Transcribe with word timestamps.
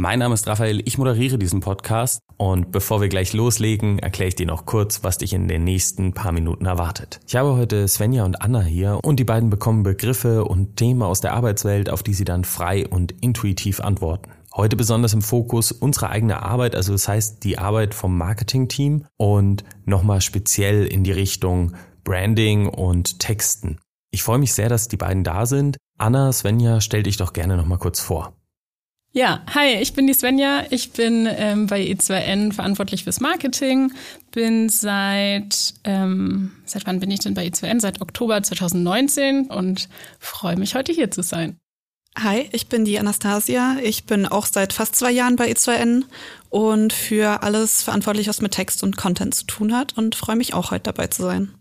Mein 0.00 0.20
Name 0.20 0.34
ist 0.34 0.46
Raphael, 0.46 0.80
ich 0.84 0.96
moderiere 0.96 1.40
diesen 1.40 1.58
Podcast 1.58 2.20
und 2.36 2.70
bevor 2.70 3.00
wir 3.00 3.08
gleich 3.08 3.32
loslegen, 3.32 3.98
erkläre 3.98 4.28
ich 4.28 4.36
dir 4.36 4.46
noch 4.46 4.64
kurz, 4.64 5.02
was 5.02 5.18
dich 5.18 5.32
in 5.32 5.48
den 5.48 5.64
nächsten 5.64 6.14
paar 6.14 6.30
Minuten 6.30 6.66
erwartet. 6.66 7.18
Ich 7.26 7.34
habe 7.34 7.56
heute 7.56 7.88
Svenja 7.88 8.24
und 8.24 8.40
Anna 8.40 8.62
hier 8.62 9.00
und 9.02 9.18
die 9.18 9.24
beiden 9.24 9.50
bekommen 9.50 9.82
Begriffe 9.82 10.44
und 10.44 10.76
Themen 10.76 11.02
aus 11.02 11.20
der 11.20 11.34
Arbeitswelt, 11.34 11.90
auf 11.90 12.04
die 12.04 12.14
sie 12.14 12.24
dann 12.24 12.44
frei 12.44 12.86
und 12.86 13.10
intuitiv 13.10 13.80
antworten. 13.80 14.30
Heute 14.54 14.76
besonders 14.76 15.14
im 15.14 15.20
Fokus 15.22 15.72
unsere 15.72 16.10
eigene 16.10 16.44
Arbeit, 16.44 16.76
also 16.76 16.92
das 16.92 17.08
heißt 17.08 17.42
die 17.42 17.58
Arbeit 17.58 17.92
vom 17.92 18.16
Marketingteam 18.16 19.04
und 19.16 19.64
nochmal 19.84 20.20
speziell 20.20 20.86
in 20.86 21.02
die 21.02 21.10
Richtung 21.10 21.72
Branding 22.04 22.68
und 22.68 23.18
Texten. 23.18 23.80
Ich 24.12 24.22
freue 24.22 24.38
mich 24.38 24.52
sehr, 24.52 24.68
dass 24.68 24.86
die 24.86 24.96
beiden 24.96 25.24
da 25.24 25.44
sind. 25.44 25.76
Anna, 25.98 26.30
Svenja, 26.30 26.80
stell 26.80 27.02
dich 27.02 27.16
doch 27.16 27.32
gerne 27.32 27.56
nochmal 27.56 27.78
kurz 27.78 27.98
vor. 27.98 28.37
Ja, 29.12 29.42
hi, 29.54 29.76
ich 29.80 29.94
bin 29.94 30.06
die 30.06 30.12
Svenja. 30.12 30.64
Ich 30.70 30.92
bin 30.92 31.26
ähm, 31.30 31.66
bei 31.66 31.80
E2N 31.82 32.52
verantwortlich 32.52 33.04
fürs 33.04 33.20
Marketing. 33.20 33.92
Bin 34.32 34.68
seit, 34.68 35.74
ähm, 35.84 36.52
seit 36.66 36.86
wann 36.86 37.00
bin 37.00 37.10
ich 37.10 37.20
denn 37.20 37.34
bei 37.34 37.46
E2N? 37.46 37.80
Seit 37.80 38.02
Oktober 38.02 38.42
2019 38.42 39.46
und 39.46 39.88
freue 40.18 40.56
mich, 40.56 40.74
heute 40.74 40.92
hier 40.92 41.10
zu 41.10 41.22
sein. 41.22 41.56
Hi, 42.18 42.48
ich 42.52 42.68
bin 42.68 42.84
die 42.84 42.98
Anastasia. 42.98 43.76
Ich 43.82 44.04
bin 44.04 44.26
auch 44.26 44.44
seit 44.44 44.72
fast 44.74 44.94
zwei 44.94 45.10
Jahren 45.10 45.36
bei 45.36 45.50
E2N 45.50 46.04
und 46.50 46.92
für 46.92 47.42
alles 47.42 47.82
verantwortlich, 47.82 48.28
was 48.28 48.42
mit 48.42 48.52
Text 48.52 48.82
und 48.82 48.96
Content 48.98 49.34
zu 49.34 49.46
tun 49.46 49.74
hat 49.74 49.96
und 49.96 50.16
freue 50.16 50.36
mich 50.36 50.52
auch 50.52 50.70
heute 50.70 50.84
dabei 50.84 51.06
zu 51.06 51.22
sein. 51.22 51.54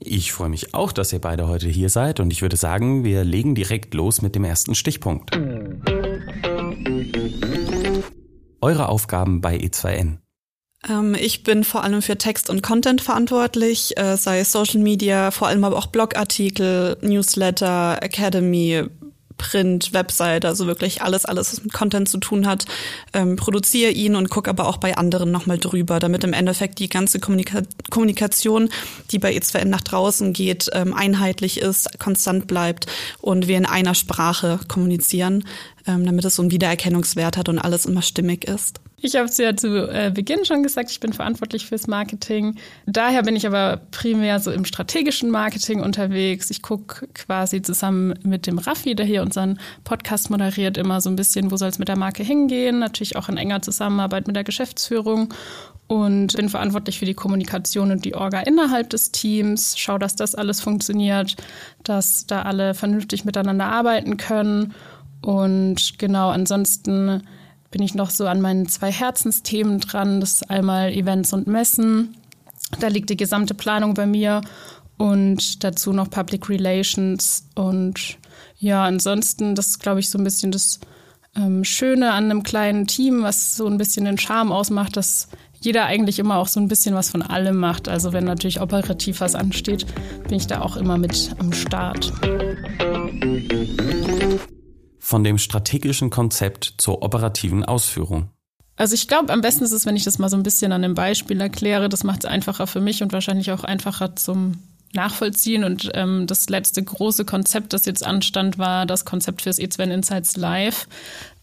Ich 0.00 0.32
freue 0.32 0.48
mich 0.48 0.74
auch, 0.74 0.92
dass 0.92 1.12
ihr 1.12 1.20
beide 1.20 1.48
heute 1.48 1.68
hier 1.68 1.90
seid 1.90 2.20
und 2.20 2.32
ich 2.32 2.42
würde 2.42 2.56
sagen, 2.56 3.04
wir 3.04 3.24
legen 3.24 3.54
direkt 3.54 3.94
los 3.94 4.22
mit 4.22 4.34
dem 4.34 4.44
ersten 4.44 4.74
Stichpunkt. 4.74 5.36
Eure 8.60 8.88
Aufgaben 8.88 9.40
bei 9.40 9.56
E 9.56 9.66
E2N. 9.66 10.18
Ähm, 10.88 11.16
ich 11.18 11.42
bin 11.42 11.64
vor 11.64 11.82
allem 11.82 12.02
für 12.02 12.18
Text 12.18 12.50
und 12.50 12.62
Content 12.62 13.00
verantwortlich, 13.00 13.98
äh, 13.98 14.16
sei 14.16 14.40
es 14.40 14.52
Social 14.52 14.80
Media, 14.80 15.30
vor 15.30 15.48
allem 15.48 15.64
aber 15.64 15.76
auch 15.76 15.86
Blogartikel, 15.86 16.96
Newsletter, 17.00 17.98
Academy, 18.02 18.84
Print, 19.38 19.92
Website, 19.92 20.44
also 20.44 20.66
wirklich 20.66 21.00
alles, 21.02 21.24
alles, 21.24 21.52
was 21.52 21.62
mit 21.62 21.72
Content 21.72 22.08
zu 22.08 22.18
tun 22.18 22.46
hat, 22.46 22.66
ähm, 23.14 23.36
produziere 23.36 23.92
ihn 23.92 24.16
und 24.16 24.28
gucke 24.28 24.50
aber 24.50 24.68
auch 24.68 24.76
bei 24.76 24.96
anderen 24.96 25.30
nochmal 25.30 25.58
drüber, 25.58 26.00
damit 26.00 26.24
im 26.24 26.32
Endeffekt 26.32 26.78
die 26.78 26.88
ganze 26.88 27.20
Kommunika 27.20 27.62
Kommunikation, 27.90 28.68
die 29.10 29.18
bei 29.18 29.32
E2N 29.32 29.66
nach 29.66 29.80
draußen 29.80 30.32
geht, 30.32 30.68
ähm, 30.72 30.92
einheitlich 30.92 31.60
ist, 31.60 31.98
konstant 31.98 32.46
bleibt 32.46 32.86
und 33.20 33.48
wir 33.48 33.56
in 33.56 33.66
einer 33.66 33.94
Sprache 33.94 34.60
kommunizieren, 34.68 35.44
ähm, 35.86 36.04
damit 36.04 36.24
es 36.24 36.34
so 36.34 36.42
einen 36.42 36.50
Wiedererkennungswert 36.50 37.36
hat 37.36 37.48
und 37.48 37.58
alles 37.58 37.86
immer 37.86 38.02
stimmig 38.02 38.44
ist. 38.46 38.80
Ich 39.00 39.14
habe 39.14 39.26
es 39.26 39.38
ja 39.38 39.56
zu 39.56 39.88
äh, 39.88 40.10
Beginn 40.12 40.44
schon 40.44 40.64
gesagt, 40.64 40.90
ich 40.90 40.98
bin 40.98 41.12
verantwortlich 41.12 41.66
fürs 41.66 41.86
Marketing. 41.86 42.56
Daher 42.86 43.22
bin 43.22 43.36
ich 43.36 43.46
aber 43.46 43.80
primär 43.92 44.40
so 44.40 44.50
im 44.50 44.64
strategischen 44.64 45.30
Marketing 45.30 45.80
unterwegs. 45.80 46.50
Ich 46.50 46.62
gucke 46.62 47.06
quasi 47.14 47.62
zusammen 47.62 48.18
mit 48.24 48.48
dem 48.48 48.58
Raffi, 48.58 48.96
der 48.96 49.06
hier 49.06 49.22
unseren 49.22 49.60
Podcast 49.84 50.30
moderiert, 50.30 50.76
immer 50.76 51.00
so 51.00 51.10
ein 51.10 51.16
bisschen, 51.16 51.52
wo 51.52 51.56
soll 51.56 51.68
es 51.68 51.78
mit 51.78 51.86
der 51.86 51.96
Marke 51.96 52.24
hingehen. 52.24 52.80
Natürlich 52.80 53.14
auch 53.14 53.28
in 53.28 53.36
enger 53.36 53.62
Zusammenarbeit 53.62 54.26
mit 54.26 54.34
der 54.34 54.42
Geschäftsführung 54.42 55.32
und 55.86 56.36
bin 56.36 56.48
verantwortlich 56.48 56.98
für 56.98 57.06
die 57.06 57.14
Kommunikation 57.14 57.92
und 57.92 58.04
die 58.04 58.16
Orga 58.16 58.40
innerhalb 58.40 58.90
des 58.90 59.12
Teams. 59.12 59.74
Schau, 59.78 59.98
dass 59.98 60.16
das 60.16 60.34
alles 60.34 60.60
funktioniert, 60.60 61.36
dass 61.84 62.26
da 62.26 62.42
alle 62.42 62.74
vernünftig 62.74 63.24
miteinander 63.24 63.66
arbeiten 63.66 64.16
können. 64.16 64.74
Und 65.22 65.98
genau, 65.98 66.30
ansonsten 66.30 67.22
bin 67.70 67.82
ich 67.82 67.94
noch 67.94 68.10
so 68.10 68.26
an 68.26 68.40
meinen 68.40 68.68
zwei 68.68 68.90
Herzensthemen 68.90 69.80
dran. 69.80 70.20
Das 70.20 70.34
ist 70.34 70.50
einmal 70.50 70.92
Events 70.92 71.32
und 71.32 71.46
Messen. 71.46 72.16
Da 72.80 72.88
liegt 72.88 73.10
die 73.10 73.16
gesamte 73.16 73.54
Planung 73.54 73.94
bei 73.94 74.06
mir 74.06 74.42
und 74.96 75.64
dazu 75.64 75.92
noch 75.92 76.10
Public 76.10 76.48
Relations. 76.48 77.48
Und 77.54 78.18
ja, 78.58 78.84
ansonsten, 78.84 79.54
das 79.54 79.68
ist, 79.68 79.80
glaube 79.80 80.00
ich, 80.00 80.10
so 80.10 80.18
ein 80.18 80.24
bisschen 80.24 80.50
das 80.50 80.80
ähm, 81.36 81.64
Schöne 81.64 82.12
an 82.12 82.24
einem 82.24 82.42
kleinen 82.42 82.86
Team, 82.86 83.22
was 83.22 83.56
so 83.56 83.66
ein 83.66 83.78
bisschen 83.78 84.04
den 84.04 84.18
Charme 84.18 84.52
ausmacht, 84.52 84.96
dass 84.96 85.28
jeder 85.60 85.86
eigentlich 85.86 86.18
immer 86.18 86.36
auch 86.36 86.48
so 86.48 86.60
ein 86.60 86.68
bisschen 86.68 86.94
was 86.94 87.10
von 87.10 87.22
allem 87.22 87.56
macht. 87.56 87.88
Also 87.88 88.12
wenn 88.12 88.24
natürlich 88.24 88.60
operativ 88.60 89.20
was 89.20 89.34
ansteht, 89.34 89.86
bin 90.28 90.36
ich 90.36 90.46
da 90.46 90.60
auch 90.60 90.76
immer 90.76 90.98
mit 90.98 91.34
am 91.38 91.52
Start. 91.52 92.12
Von 95.08 95.24
dem 95.24 95.38
strategischen 95.38 96.10
Konzept 96.10 96.74
zur 96.76 97.00
operativen 97.02 97.64
Ausführung. 97.64 98.28
Also 98.76 98.92
ich 98.92 99.08
glaube, 99.08 99.32
am 99.32 99.40
besten 99.40 99.64
ist 99.64 99.72
es, 99.72 99.86
wenn 99.86 99.96
ich 99.96 100.04
das 100.04 100.18
mal 100.18 100.28
so 100.28 100.36
ein 100.36 100.42
bisschen 100.42 100.70
an 100.70 100.84
einem 100.84 100.92
Beispiel 100.92 101.40
erkläre. 101.40 101.88
Das 101.88 102.04
macht 102.04 102.24
es 102.24 102.30
einfacher 102.30 102.66
für 102.66 102.82
mich 102.82 103.02
und 103.02 103.10
wahrscheinlich 103.14 103.50
auch 103.50 103.64
einfacher 103.64 104.16
zum 104.16 104.58
Nachvollziehen. 104.92 105.64
Und 105.64 105.90
ähm, 105.94 106.26
das 106.26 106.50
letzte 106.50 106.82
große 106.82 107.24
Konzept, 107.24 107.72
das 107.72 107.86
jetzt 107.86 108.04
anstand, 108.04 108.58
war 108.58 108.84
das 108.84 109.06
Konzept 109.06 109.40
fürs 109.40 109.58
E2N 109.58 109.90
Insights 109.94 110.36
Live. 110.36 110.86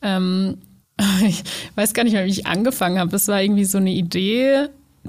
Ähm, 0.04 0.60
ich 1.28 1.44
weiß 1.74 1.96
gar 1.96 2.04
nicht 2.04 2.14
mehr, 2.14 2.26
wie 2.26 2.30
ich 2.30 2.46
angefangen 2.46 3.00
habe. 3.00 3.16
Es 3.16 3.28
war 3.28 3.42
irgendwie 3.42 3.66
so 3.66 3.80
eine 3.80 3.94
Idee, 3.94 4.68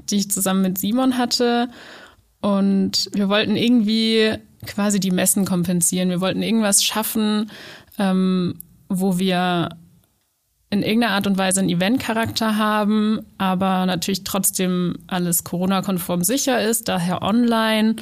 die 0.09 0.17
ich 0.17 0.31
zusammen 0.31 0.63
mit 0.63 0.79
Simon 0.79 1.19
hatte. 1.19 1.69
Und 2.41 3.11
wir 3.13 3.29
wollten 3.29 3.55
irgendwie 3.55 4.39
quasi 4.67 5.01
die 5.01 5.11
Messen 5.11 5.45
kompensieren. 5.45 6.11
Wir 6.11 6.21
wollten 6.21 6.43
irgendwas 6.43 6.85
schaffen, 6.85 7.51
ähm, 7.99 8.55
wo 8.89 9.19
wir 9.19 9.71
in 10.71 10.83
irgendeiner 10.83 11.15
Art 11.15 11.27
und 11.27 11.39
Weise 11.39 11.61
einen 11.61 11.69
Event-Charakter 11.69 12.57
haben, 12.57 13.21
aber 13.39 13.87
natürlich 13.87 14.25
trotzdem 14.25 14.97
alles 15.07 15.45
Corona-konform 15.45 16.25
sicher 16.25 16.61
ist, 16.61 16.89
daher 16.89 17.23
online. 17.23 17.97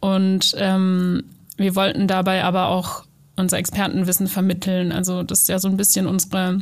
Und 0.00 0.54
ähm, 0.58 1.24
wir 1.56 1.74
wollten 1.74 2.06
dabei 2.06 2.44
aber 2.44 2.68
auch 2.68 3.04
unser 3.36 3.58
Expertenwissen 3.58 4.28
vermitteln. 4.28 4.92
Also 4.92 5.22
das 5.22 5.42
ist 5.42 5.48
ja 5.48 5.58
so 5.58 5.68
ein 5.68 5.76
bisschen 5.76 6.06
unsere 6.06 6.60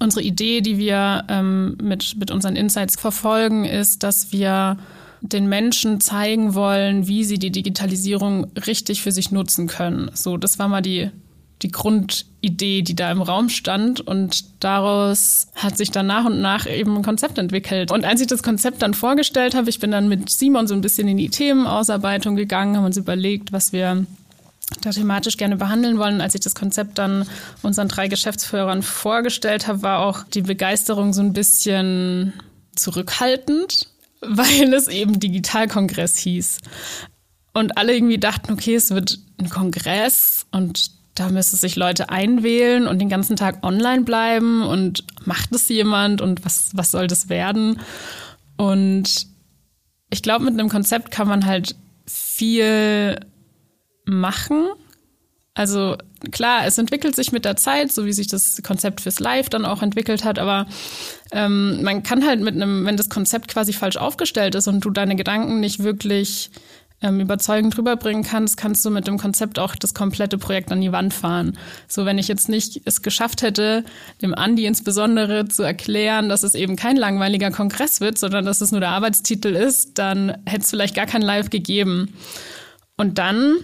unsere 0.00 0.22
Idee, 0.22 0.60
die 0.60 0.78
wir 0.78 1.24
ähm, 1.28 1.76
mit, 1.82 2.16
mit 2.16 2.30
unseren 2.30 2.56
Insights 2.56 2.98
verfolgen, 2.98 3.64
ist, 3.64 4.02
dass 4.02 4.32
wir 4.32 4.76
den 5.20 5.48
Menschen 5.48 6.00
zeigen 6.00 6.54
wollen, 6.54 7.06
wie 7.06 7.24
sie 7.24 7.38
die 7.38 7.52
Digitalisierung 7.52 8.46
richtig 8.66 9.02
für 9.02 9.12
sich 9.12 9.30
nutzen 9.30 9.68
können. 9.68 10.10
So, 10.14 10.36
das 10.36 10.58
war 10.58 10.68
mal 10.68 10.82
die, 10.82 11.10
die 11.62 11.70
Grundidee, 11.70 12.82
die 12.82 12.94
da 12.94 13.10
im 13.10 13.22
Raum 13.22 13.48
stand. 13.48 14.00
Und 14.00 14.44
daraus 14.62 15.48
hat 15.54 15.76
sich 15.76 15.90
dann 15.90 16.06
nach 16.06 16.24
und 16.24 16.40
nach 16.40 16.66
eben 16.66 16.96
ein 16.96 17.02
Konzept 17.02 17.38
entwickelt. 17.38 17.90
Und 17.90 18.04
als 18.04 18.20
ich 18.20 18.26
das 18.26 18.42
Konzept 18.42 18.82
dann 18.82 18.94
vorgestellt 18.94 19.54
habe, 19.54 19.70
ich 19.70 19.78
bin 19.78 19.90
dann 19.90 20.08
mit 20.08 20.30
Simon 20.30 20.66
so 20.66 20.74
ein 20.74 20.80
bisschen 20.80 21.08
in 21.08 21.16
die 21.16 21.30
Themenausarbeitung 21.30 22.36
gegangen, 22.36 22.76
haben 22.76 22.84
uns 22.84 22.96
überlegt, 22.96 23.52
was 23.52 23.72
wir 23.72 24.06
da 24.80 24.90
thematisch 24.90 25.36
gerne 25.36 25.56
behandeln 25.56 25.98
wollen. 25.98 26.20
Als 26.20 26.34
ich 26.34 26.40
das 26.40 26.54
Konzept 26.54 26.98
dann 26.98 27.26
unseren 27.62 27.88
drei 27.88 28.08
Geschäftsführern 28.08 28.82
vorgestellt 28.82 29.66
habe, 29.66 29.82
war 29.82 30.00
auch 30.00 30.24
die 30.24 30.42
Begeisterung 30.42 31.12
so 31.12 31.20
ein 31.20 31.32
bisschen 31.32 32.32
zurückhaltend, 32.74 33.88
weil 34.20 34.72
es 34.74 34.88
eben 34.88 35.20
Digitalkongress 35.20 36.16
hieß. 36.18 36.58
Und 37.54 37.76
alle 37.76 37.94
irgendwie 37.94 38.18
dachten, 38.18 38.52
okay, 38.52 38.74
es 38.74 38.90
wird 38.90 39.18
ein 39.38 39.50
Kongress 39.50 40.46
und 40.52 40.90
da 41.14 41.28
müsste 41.28 41.56
sich 41.56 41.76
Leute 41.76 42.08
einwählen 42.08 42.86
und 42.86 42.98
den 42.98 43.08
ganzen 43.08 43.36
Tag 43.36 43.64
online 43.64 44.02
bleiben 44.02 44.62
und 44.62 45.04
macht 45.26 45.54
es 45.54 45.68
jemand 45.68 46.20
und 46.20 46.44
was, 46.44 46.70
was 46.74 46.90
soll 46.90 47.06
das 47.06 47.28
werden? 47.28 47.80
Und 48.56 49.26
ich 50.10 50.22
glaube, 50.22 50.44
mit 50.44 50.54
einem 50.54 50.68
Konzept 50.68 51.10
kann 51.10 51.28
man 51.28 51.46
halt 51.46 51.74
viel 52.06 53.20
machen. 54.04 54.68
Also 55.54 55.96
klar, 56.30 56.66
es 56.66 56.78
entwickelt 56.78 57.14
sich 57.14 57.30
mit 57.30 57.44
der 57.44 57.56
Zeit, 57.56 57.92
so 57.92 58.06
wie 58.06 58.12
sich 58.12 58.26
das 58.26 58.62
Konzept 58.62 59.02
fürs 59.02 59.20
Live 59.20 59.50
dann 59.50 59.66
auch 59.66 59.82
entwickelt 59.82 60.24
hat, 60.24 60.38
aber 60.38 60.66
ähm, 61.30 61.82
man 61.82 62.02
kann 62.02 62.26
halt 62.26 62.40
mit 62.40 62.54
einem, 62.54 62.86
wenn 62.86 62.96
das 62.96 63.10
Konzept 63.10 63.48
quasi 63.48 63.74
falsch 63.74 63.96
aufgestellt 63.96 64.54
ist 64.54 64.66
und 64.66 64.82
du 64.82 64.90
deine 64.90 65.16
Gedanken 65.16 65.60
nicht 65.60 65.82
wirklich 65.82 66.50
ähm, 67.02 67.20
überzeugend 67.20 67.76
rüberbringen 67.76 68.22
kannst, 68.22 68.56
kannst 68.56 68.84
du 68.84 68.90
mit 68.90 69.06
dem 69.06 69.18
Konzept 69.18 69.58
auch 69.58 69.74
das 69.74 69.94
komplette 69.94 70.38
Projekt 70.38 70.72
an 70.72 70.80
die 70.80 70.92
Wand 70.92 71.12
fahren. 71.12 71.58
So, 71.88 72.06
wenn 72.06 72.18
ich 72.18 72.28
jetzt 72.28 72.48
nicht 72.48 72.80
es 72.84 73.02
geschafft 73.02 73.42
hätte, 73.42 73.84
dem 74.22 74.34
Andi 74.34 74.66
insbesondere 74.66 75.48
zu 75.48 75.62
erklären, 75.62 76.28
dass 76.28 76.42
es 76.42 76.54
eben 76.54 76.76
kein 76.76 76.96
langweiliger 76.96 77.50
Kongress 77.50 78.00
wird, 78.00 78.18
sondern 78.18 78.44
dass 78.44 78.60
es 78.60 78.70
nur 78.70 78.80
der 78.80 78.90
Arbeitstitel 78.90 79.54
ist, 79.54 79.98
dann 79.98 80.36
hätte 80.46 80.62
es 80.62 80.70
vielleicht 80.70 80.94
gar 80.94 81.06
kein 81.06 81.22
Live 81.22 81.50
gegeben. 81.50 82.14
Und 82.96 83.18
dann, 83.18 83.56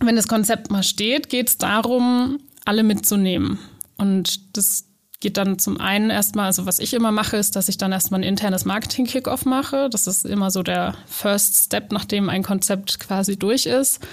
wenn 0.00 0.16
das 0.16 0.28
Konzept 0.28 0.70
mal 0.70 0.82
steht, 0.82 1.28
geht 1.28 1.48
es 1.48 1.58
darum, 1.58 2.40
alle 2.64 2.82
mitzunehmen. 2.82 3.58
Und 3.96 4.56
das 4.56 4.84
geht 5.24 5.38
dann 5.38 5.58
zum 5.58 5.80
einen 5.80 6.10
erstmal, 6.10 6.44
also 6.44 6.66
was 6.66 6.78
ich 6.78 6.92
immer 6.92 7.10
mache, 7.10 7.38
ist, 7.38 7.56
dass 7.56 7.70
ich 7.70 7.78
dann 7.78 7.92
erstmal 7.92 8.20
ein 8.20 8.24
internes 8.24 8.66
Marketing-Kickoff 8.66 9.46
mache. 9.46 9.88
Das 9.88 10.06
ist 10.06 10.26
immer 10.26 10.50
so 10.50 10.62
der 10.62 10.96
First 11.06 11.56
Step, 11.64 11.92
nachdem 11.92 12.28
ein 12.28 12.42
Konzept 12.42 13.00
quasi 13.00 13.38
durch 13.38 13.64
ist. 13.64 14.06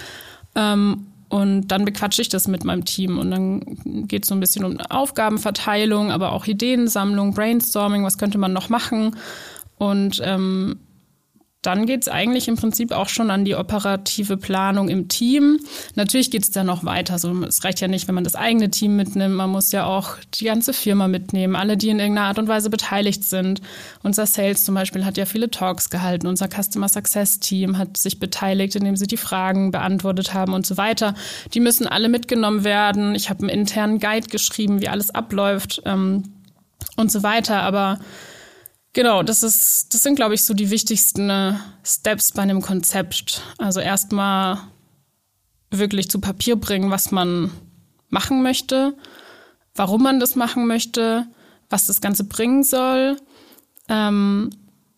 Ähm, 0.54 1.08
und 1.28 1.68
dann 1.68 1.84
bequatsche 1.84 2.22
ich 2.22 2.30
das 2.30 2.48
mit 2.48 2.64
meinem 2.64 2.86
Team. 2.86 3.18
Und 3.18 3.30
dann 3.30 4.06
geht 4.08 4.22
es 4.22 4.30
so 4.30 4.34
ein 4.34 4.40
bisschen 4.40 4.64
um 4.64 4.80
Aufgabenverteilung, 4.80 6.10
aber 6.10 6.32
auch 6.32 6.46
Ideensammlung, 6.46 7.34
Brainstorming, 7.34 8.04
was 8.04 8.16
könnte 8.16 8.38
man 8.38 8.54
noch 8.54 8.70
machen. 8.70 9.14
Und 9.76 10.18
ähm, 10.24 10.80
dann 11.62 11.86
geht's 11.86 12.08
eigentlich 12.08 12.48
im 12.48 12.56
Prinzip 12.56 12.90
auch 12.90 13.08
schon 13.08 13.30
an 13.30 13.44
die 13.44 13.54
operative 13.54 14.36
Planung 14.36 14.88
im 14.88 15.06
Team. 15.06 15.60
Natürlich 15.94 16.32
geht's 16.32 16.50
da 16.50 16.64
noch 16.64 16.84
weiter. 16.84 17.20
So, 17.20 17.32
es 17.44 17.62
reicht 17.62 17.80
ja 17.80 17.86
nicht, 17.86 18.08
wenn 18.08 18.16
man 18.16 18.24
das 18.24 18.34
eigene 18.34 18.68
Team 18.68 18.96
mitnimmt. 18.96 19.36
Man 19.36 19.48
muss 19.48 19.70
ja 19.70 19.86
auch 19.86 20.16
die 20.34 20.44
ganze 20.44 20.72
Firma 20.72 21.06
mitnehmen, 21.06 21.54
alle, 21.54 21.76
die 21.76 21.90
in 21.90 22.00
irgendeiner 22.00 22.26
Art 22.26 22.40
und 22.40 22.48
Weise 22.48 22.68
beteiligt 22.68 23.22
sind. 23.22 23.60
Unser 24.02 24.26
Sales 24.26 24.64
zum 24.64 24.74
Beispiel 24.74 25.04
hat 25.04 25.16
ja 25.16 25.24
viele 25.24 25.52
Talks 25.52 25.88
gehalten. 25.88 26.26
Unser 26.26 26.48
Customer 26.48 26.88
Success 26.88 27.38
Team 27.38 27.78
hat 27.78 27.96
sich 27.96 28.18
beteiligt, 28.18 28.74
indem 28.74 28.96
sie 28.96 29.06
die 29.06 29.16
Fragen 29.16 29.70
beantwortet 29.70 30.34
haben 30.34 30.54
und 30.54 30.66
so 30.66 30.76
weiter. 30.76 31.14
Die 31.54 31.60
müssen 31.60 31.86
alle 31.86 32.08
mitgenommen 32.08 32.64
werden. 32.64 33.14
Ich 33.14 33.30
habe 33.30 33.40
einen 33.40 33.50
internen 33.50 34.00
Guide 34.00 34.26
geschrieben, 34.26 34.80
wie 34.80 34.88
alles 34.88 35.14
abläuft 35.14 35.80
ähm, 35.84 36.24
und 36.96 37.12
so 37.12 37.22
weiter. 37.22 37.62
Aber 37.62 38.00
Genau, 38.94 39.22
das 39.22 39.42
ist, 39.42 39.94
das 39.94 40.02
sind, 40.02 40.16
glaube 40.16 40.34
ich, 40.34 40.44
so 40.44 40.52
die 40.52 40.70
wichtigsten 40.70 41.30
äh, 41.30 41.54
Steps 41.82 42.32
bei 42.32 42.42
einem 42.42 42.60
Konzept. 42.60 43.42
Also 43.56 43.80
erstmal 43.80 44.58
wirklich 45.70 46.10
zu 46.10 46.20
Papier 46.20 46.56
bringen, 46.56 46.90
was 46.90 47.10
man 47.10 47.50
machen 48.10 48.42
möchte, 48.42 48.94
warum 49.74 50.02
man 50.02 50.20
das 50.20 50.36
machen 50.36 50.66
möchte, 50.66 51.26
was 51.70 51.86
das 51.86 52.02
Ganze 52.02 52.24
bringen 52.24 52.62
soll. 52.62 53.16
Ähm, 53.88 54.50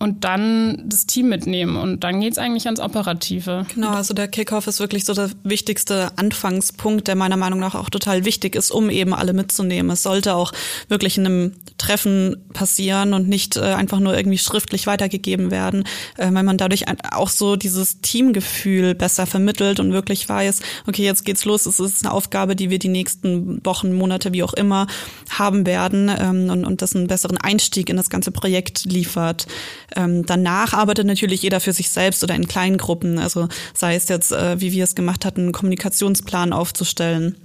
und 0.04 0.22
dann 0.22 0.82
das 0.84 1.06
Team 1.06 1.30
mitnehmen. 1.30 1.76
Und 1.76 2.04
dann 2.04 2.20
geht's 2.20 2.36
eigentlich 2.36 2.66
ans 2.66 2.78
Operative. 2.78 3.64
Genau, 3.74 3.88
also 3.88 4.12
der 4.12 4.28
Kickoff 4.28 4.66
ist 4.66 4.78
wirklich 4.78 5.06
so 5.06 5.14
der 5.14 5.30
wichtigste 5.44 6.10
Anfangspunkt, 6.16 7.08
der 7.08 7.16
meiner 7.16 7.38
Meinung 7.38 7.58
nach 7.58 7.74
auch 7.74 7.88
total 7.88 8.26
wichtig 8.26 8.54
ist, 8.54 8.70
um 8.70 8.90
eben 8.90 9.14
alle 9.14 9.32
mitzunehmen. 9.32 9.90
Es 9.90 10.02
sollte 10.02 10.34
auch 10.34 10.52
wirklich 10.88 11.16
in 11.16 11.24
einem 11.24 11.52
Treffen 11.78 12.36
passieren 12.52 13.14
und 13.14 13.28
nicht 13.30 13.56
äh, 13.56 13.62
einfach 13.62 13.98
nur 13.98 14.14
irgendwie 14.14 14.36
schriftlich 14.36 14.86
weitergegeben 14.86 15.50
werden, 15.50 15.84
äh, 16.18 16.28
weil 16.30 16.42
man 16.42 16.58
dadurch 16.58 16.84
auch 17.12 17.30
so 17.30 17.56
dieses 17.56 18.02
Teamgefühl 18.02 18.94
besser 18.94 19.24
vermittelt 19.24 19.80
und 19.80 19.94
wirklich 19.94 20.28
weiß, 20.28 20.60
okay, 20.86 21.04
jetzt 21.04 21.24
geht's 21.24 21.46
los, 21.46 21.64
es 21.64 21.80
ist 21.80 22.04
eine 22.04 22.12
Aufgabe, 22.12 22.56
die 22.56 22.68
wir 22.68 22.78
die 22.78 22.88
nächsten 22.88 23.64
Wochen, 23.64 23.94
Monate, 23.94 24.34
wie 24.34 24.42
auch 24.42 24.52
immer 24.52 24.86
haben 25.30 25.64
werden 25.64 26.10
ähm, 26.14 26.50
und, 26.50 26.66
und 26.66 26.82
das 26.82 26.94
einen 26.94 27.06
besseren 27.06 27.38
Einstieg 27.38 27.88
in 27.88 27.96
das 27.96 28.10
ganze 28.10 28.32
Projekt 28.32 28.84
liefert. 28.84 29.46
Ähm, 29.96 30.26
danach 30.26 30.72
arbeitet 30.72 31.06
natürlich 31.06 31.42
jeder 31.42 31.60
für 31.60 31.72
sich 31.72 31.90
selbst 31.90 32.22
oder 32.22 32.34
in 32.34 32.48
kleinen 32.48 32.78
Gruppen. 32.78 33.18
Also 33.18 33.48
sei 33.74 33.94
es 33.94 34.08
jetzt, 34.08 34.32
äh, 34.32 34.60
wie 34.60 34.72
wir 34.72 34.84
es 34.84 34.94
gemacht 34.94 35.24
hatten, 35.24 35.42
einen 35.42 35.52
Kommunikationsplan 35.52 36.52
aufzustellen. 36.52 37.36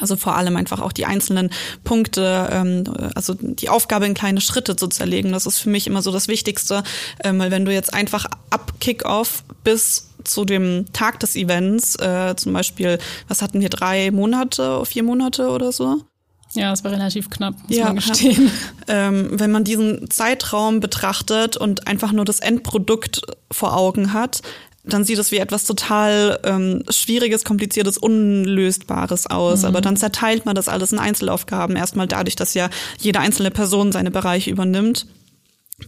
Also 0.00 0.16
vor 0.16 0.36
allem 0.36 0.56
einfach 0.56 0.80
auch 0.80 0.92
die 0.92 1.06
einzelnen 1.06 1.50
Punkte, 1.84 2.48
ähm, 2.52 2.84
also 3.14 3.34
die 3.34 3.68
Aufgabe 3.68 4.06
in 4.06 4.14
kleine 4.14 4.40
Schritte 4.40 4.76
zu 4.76 4.88
zerlegen. 4.88 5.32
Das 5.32 5.46
ist 5.46 5.58
für 5.58 5.70
mich 5.70 5.86
immer 5.86 6.02
so 6.02 6.12
das 6.12 6.28
Wichtigste, 6.28 6.82
ähm, 7.24 7.38
weil 7.38 7.50
wenn 7.50 7.64
du 7.64 7.72
jetzt 7.72 7.94
einfach 7.94 8.26
ab 8.50 8.74
Kickoff 8.80 9.44
bis 9.64 10.10
zu 10.24 10.44
dem 10.44 10.86
Tag 10.92 11.20
des 11.20 11.36
Events, 11.36 11.96
äh, 11.96 12.34
zum 12.36 12.52
Beispiel, 12.52 12.98
was 13.28 13.42
hatten 13.42 13.60
wir, 13.60 13.70
drei 13.70 14.10
Monate, 14.10 14.84
vier 14.84 15.02
Monate 15.02 15.48
oder 15.48 15.72
so? 15.72 16.02
Ja, 16.56 16.72
es 16.72 16.84
war 16.84 16.92
relativ 16.92 17.30
knapp, 17.30 17.54
muss 17.68 17.76
ja, 17.76 17.86
man 17.86 17.96
gestehen. 17.96 18.50
Ähm, 18.88 19.30
wenn 19.32 19.50
man 19.50 19.64
diesen 19.64 20.08
Zeitraum 20.10 20.78
betrachtet 20.78 21.56
und 21.56 21.88
einfach 21.88 22.12
nur 22.12 22.24
das 22.24 22.38
Endprodukt 22.38 23.22
vor 23.50 23.76
Augen 23.76 24.12
hat, 24.12 24.42
dann 24.84 25.04
sieht 25.04 25.18
es 25.18 25.32
wie 25.32 25.38
etwas 25.38 25.64
total 25.64 26.38
ähm, 26.44 26.84
Schwieriges, 26.88 27.42
Kompliziertes, 27.42 27.98
Unlösbares 27.98 29.26
aus. 29.26 29.62
Mhm. 29.62 29.68
Aber 29.68 29.80
dann 29.80 29.96
zerteilt 29.96 30.46
man 30.46 30.54
das 30.54 30.68
alles 30.68 30.92
in 30.92 31.00
Einzelaufgaben. 31.00 31.74
Erstmal 31.74 32.06
dadurch, 32.06 32.36
dass 32.36 32.54
ja 32.54 32.70
jede 33.00 33.18
einzelne 33.18 33.50
Person 33.50 33.90
seine 33.90 34.12
Bereiche 34.12 34.50
übernimmt 34.50 35.06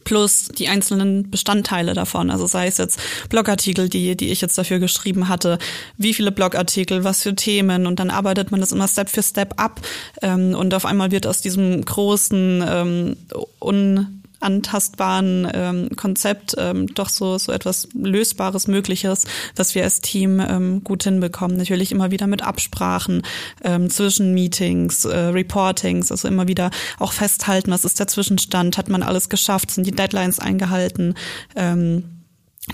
plus 0.04 0.48
die 0.48 0.68
einzelnen 0.68 1.30
Bestandteile 1.30 1.94
davon. 1.94 2.30
Also 2.30 2.46
sei 2.46 2.66
es 2.66 2.78
jetzt 2.78 3.00
Blogartikel, 3.30 3.88
die, 3.88 4.16
die 4.16 4.30
ich 4.30 4.40
jetzt 4.40 4.58
dafür 4.58 4.78
geschrieben 4.78 5.28
hatte, 5.28 5.58
wie 5.96 6.12
viele 6.12 6.30
Blogartikel, 6.30 7.04
was 7.04 7.22
für 7.22 7.34
Themen 7.34 7.86
und 7.86 7.98
dann 7.98 8.10
arbeitet 8.10 8.50
man 8.50 8.60
das 8.60 8.72
immer 8.72 8.86
Step 8.86 9.08
für 9.08 9.22
Step 9.22 9.54
ab 9.56 9.80
ähm, 10.20 10.54
und 10.54 10.74
auf 10.74 10.84
einmal 10.84 11.10
wird 11.10 11.26
aus 11.26 11.40
diesem 11.40 11.84
großen, 11.84 12.64
ähm, 12.66 13.16
un 13.60 14.17
antastbaren 14.40 15.48
ähm, 15.52 15.88
Konzept 15.96 16.54
ähm, 16.58 16.86
doch 16.94 17.08
so 17.08 17.38
so 17.38 17.52
etwas 17.52 17.88
lösbares 17.94 18.68
Mögliches, 18.68 19.24
was 19.56 19.74
wir 19.74 19.84
als 19.84 20.00
Team 20.00 20.40
ähm, 20.40 20.84
gut 20.84 21.04
hinbekommen. 21.04 21.56
Natürlich 21.56 21.92
immer 21.92 22.10
wieder 22.10 22.26
mit 22.26 22.42
Absprachen 22.42 23.22
ähm, 23.62 23.90
zwischen 23.90 24.34
Meetings, 24.34 25.04
äh, 25.04 25.16
Reportings, 25.16 26.10
also 26.10 26.28
immer 26.28 26.48
wieder 26.48 26.70
auch 26.98 27.12
festhalten, 27.12 27.70
was 27.70 27.84
ist 27.84 28.00
der 28.00 28.06
Zwischenstand, 28.06 28.78
hat 28.78 28.88
man 28.88 29.02
alles 29.02 29.28
geschafft, 29.28 29.70
sind 29.70 29.86
die 29.86 29.92
Deadlines 29.92 30.38
eingehalten. 30.38 31.14
Ähm, 31.56 32.04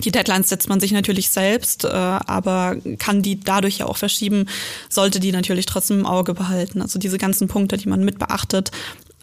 die 0.03 0.11
Deadlines 0.11 0.49
setzt 0.49 0.67
man 0.67 0.79
sich 0.79 0.91
natürlich 0.91 1.29
selbst, 1.29 1.85
äh, 1.85 1.87
aber 1.87 2.75
kann 2.99 3.21
die 3.21 3.39
dadurch 3.39 3.77
ja 3.77 3.85
auch 3.85 3.97
verschieben, 3.97 4.47
sollte 4.89 5.19
die 5.19 5.31
natürlich 5.31 5.65
trotzdem 5.65 5.99
im 5.99 6.05
Auge 6.05 6.33
behalten. 6.33 6.81
Also 6.81 6.99
diese 6.99 7.17
ganzen 7.17 7.47
Punkte, 7.47 7.77
die 7.77 7.87
man 7.87 8.03
mit 8.03 8.19
beachtet, 8.19 8.71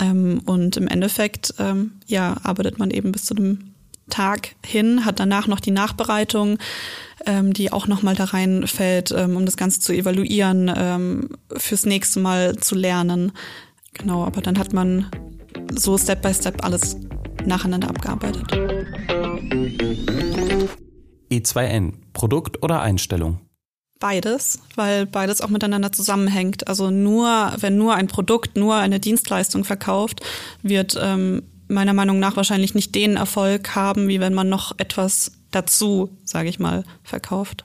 ähm, 0.03 0.43
und 0.45 0.77
im 0.77 0.89
Endeffekt, 0.89 1.55
ähm, 1.59 1.93
ja, 2.07 2.37
arbeitet 2.43 2.79
man 2.79 2.91
eben 2.91 3.13
bis 3.13 3.25
zu 3.25 3.35
dem 3.35 3.73
Tag 4.11 4.57
hin, 4.67 5.05
hat 5.05 5.21
danach 5.21 5.47
noch 5.47 5.61
die 5.61 5.71
Nachbereitung, 5.71 6.59
ähm, 7.25 7.53
die 7.53 7.73
auch 7.73 7.87
nochmal 7.87 8.17
da 8.17 8.25
reinfällt, 8.25 9.13
ähm, 9.17 9.37
um 9.37 9.47
das 9.47 9.57
Ganze 9.57 9.81
zu 9.81 9.93
evaluieren, 9.93 10.71
ähm, 10.75 11.31
fürs 11.57 11.87
nächste 11.87 12.21
Mal 12.21 12.57
zu 12.57 12.75
lernen. 12.75 13.33
Genau, 13.95 14.25
aber 14.25 14.41
dann 14.41 14.59
hat 14.59 14.73
man 14.73 15.07
so 15.75 15.97
Step 15.97 16.21
by 16.21 16.35
Step 16.35 16.65
alles 16.65 16.97
nacheinander 17.47 17.89
abgearbeitet. 17.89 18.51
E2N, 21.31 21.93
Produkt 22.13 22.63
oder 22.63 22.83
Einstellung? 22.83 23.41
Beides, 24.03 24.59
weil 24.75 25.07
beides 25.07 25.41
auch 25.43 25.49
miteinander 25.49 25.93
zusammenhängt. 25.93 26.67
Also 26.67 26.91
nur, 26.91 27.53
wenn 27.59 27.79
nur 27.79 27.95
ein 27.95 28.09
Produkt, 28.09 28.57
nur 28.57 28.75
eine 28.75 28.99
Dienstleistung 28.99 29.63
verkauft, 29.63 30.23
wird 30.61 30.99
ähm, 31.01 31.45
meiner 31.69 31.93
Meinung 31.93 32.19
nach 32.19 32.35
wahrscheinlich 32.35 32.75
nicht 32.75 32.97
den 32.97 33.17
Erfolg 33.17 33.77
haben, 33.77 34.09
wie 34.09 34.19
wenn 34.19 34.35
man 34.35 34.49
noch 34.49 34.77
etwas 34.77 35.31
dazu, 35.53 36.19
sage 36.25 36.49
ich 36.49 36.59
mal, 36.59 36.83
verkauft. 37.05 37.65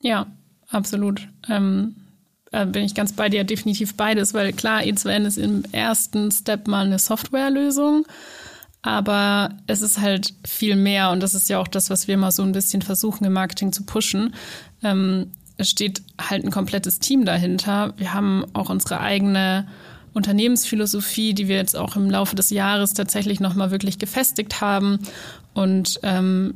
Ja, 0.00 0.28
absolut. 0.68 1.26
Ähm, 1.48 1.96
äh, 2.52 2.64
bin 2.64 2.84
ich 2.84 2.94
ganz 2.94 3.12
bei 3.12 3.28
dir, 3.28 3.42
definitiv 3.42 3.96
beides, 3.96 4.34
weil 4.34 4.52
klar, 4.52 4.82
E2N 4.82 5.26
ist 5.26 5.36
im 5.36 5.64
ersten 5.72 6.30
Step 6.30 6.68
mal 6.68 6.86
eine 6.86 7.00
Softwarelösung, 7.00 8.06
aber 8.82 9.50
es 9.66 9.82
ist 9.82 10.00
halt 10.00 10.32
viel 10.46 10.76
mehr 10.76 11.10
und 11.10 11.18
das 11.24 11.34
ist 11.34 11.48
ja 11.48 11.58
auch 11.58 11.66
das, 11.66 11.90
was 11.90 12.06
wir 12.06 12.16
mal 12.16 12.30
so 12.30 12.44
ein 12.44 12.52
bisschen 12.52 12.82
versuchen 12.82 13.24
im 13.24 13.32
Marketing 13.32 13.72
zu 13.72 13.84
pushen. 13.84 14.32
Ähm, 14.84 15.32
steht 15.64 16.02
halt 16.20 16.44
ein 16.44 16.50
komplettes 16.50 16.98
Team 16.98 17.24
dahinter. 17.24 17.94
Wir 17.96 18.14
haben 18.14 18.44
auch 18.52 18.70
unsere 18.70 19.00
eigene 19.00 19.66
Unternehmensphilosophie, 20.12 21.34
die 21.34 21.48
wir 21.48 21.56
jetzt 21.56 21.76
auch 21.76 21.96
im 21.96 22.10
Laufe 22.10 22.36
des 22.36 22.50
Jahres 22.50 22.92
tatsächlich 22.92 23.40
nochmal 23.40 23.70
wirklich 23.70 23.98
gefestigt 23.98 24.60
haben. 24.60 24.98
Und 25.54 26.00
ähm, 26.02 26.54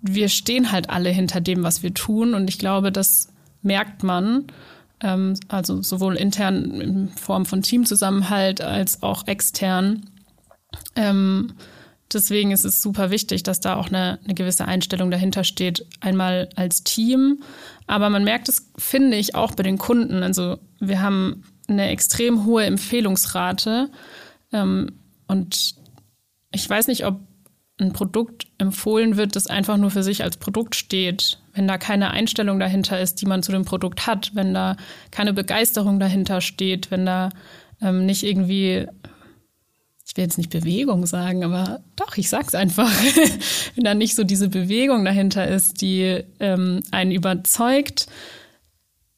wir 0.00 0.28
stehen 0.28 0.72
halt 0.72 0.90
alle 0.90 1.10
hinter 1.10 1.40
dem, 1.40 1.62
was 1.62 1.82
wir 1.82 1.92
tun. 1.92 2.34
Und 2.34 2.48
ich 2.48 2.58
glaube, 2.58 2.92
das 2.92 3.28
merkt 3.62 4.02
man, 4.02 4.44
ähm, 5.00 5.34
also 5.48 5.82
sowohl 5.82 6.16
intern 6.16 6.80
in 6.80 7.08
Form 7.08 7.46
von 7.46 7.62
Teamzusammenhalt 7.62 8.60
als 8.60 9.02
auch 9.02 9.26
extern. 9.26 10.06
Ähm, 10.96 11.52
deswegen 12.12 12.50
ist 12.50 12.64
es 12.64 12.82
super 12.82 13.10
wichtig, 13.10 13.42
dass 13.42 13.60
da 13.60 13.76
auch 13.76 13.88
eine, 13.88 14.18
eine 14.24 14.34
gewisse 14.34 14.66
Einstellung 14.66 15.10
dahinter 15.10 15.44
steht. 15.44 15.86
Einmal 16.00 16.48
als 16.56 16.84
Team, 16.84 17.42
aber 17.86 18.10
man 18.10 18.24
merkt 18.24 18.48
es, 18.48 18.70
finde 18.76 19.16
ich, 19.16 19.34
auch 19.34 19.52
bei 19.52 19.62
den 19.62 19.78
Kunden. 19.78 20.22
Also 20.22 20.58
wir 20.80 21.00
haben 21.00 21.44
eine 21.68 21.88
extrem 21.88 22.44
hohe 22.44 22.64
Empfehlungsrate. 22.64 23.90
Ähm, 24.52 24.92
und 25.26 25.74
ich 26.50 26.68
weiß 26.68 26.88
nicht, 26.88 27.04
ob 27.04 27.20
ein 27.80 27.92
Produkt 27.92 28.46
empfohlen 28.58 29.16
wird, 29.16 29.36
das 29.36 29.46
einfach 29.46 29.76
nur 29.76 29.90
für 29.90 30.02
sich 30.02 30.22
als 30.22 30.36
Produkt 30.36 30.74
steht, 30.74 31.38
wenn 31.54 31.68
da 31.68 31.78
keine 31.78 32.10
Einstellung 32.10 32.58
dahinter 32.58 33.00
ist, 33.00 33.20
die 33.20 33.26
man 33.26 33.42
zu 33.42 33.52
dem 33.52 33.64
Produkt 33.64 34.06
hat, 34.06 34.32
wenn 34.34 34.52
da 34.52 34.76
keine 35.10 35.32
Begeisterung 35.32 36.00
dahinter 36.00 36.40
steht, 36.40 36.90
wenn 36.90 37.06
da 37.06 37.30
ähm, 37.80 38.04
nicht 38.04 38.24
irgendwie, 38.24 38.86
will 40.18 40.24
jetzt 40.24 40.36
nicht 40.36 40.50
Bewegung 40.50 41.06
sagen, 41.06 41.44
aber 41.44 41.80
doch, 41.96 42.18
ich 42.18 42.28
sag's 42.28 42.54
einfach, 42.54 42.90
wenn 43.74 43.84
da 43.84 43.94
nicht 43.94 44.14
so 44.14 44.24
diese 44.24 44.48
Bewegung 44.48 45.04
dahinter 45.04 45.48
ist, 45.48 45.80
die 45.80 46.24
ähm, 46.40 46.82
einen 46.90 47.12
überzeugt, 47.12 48.08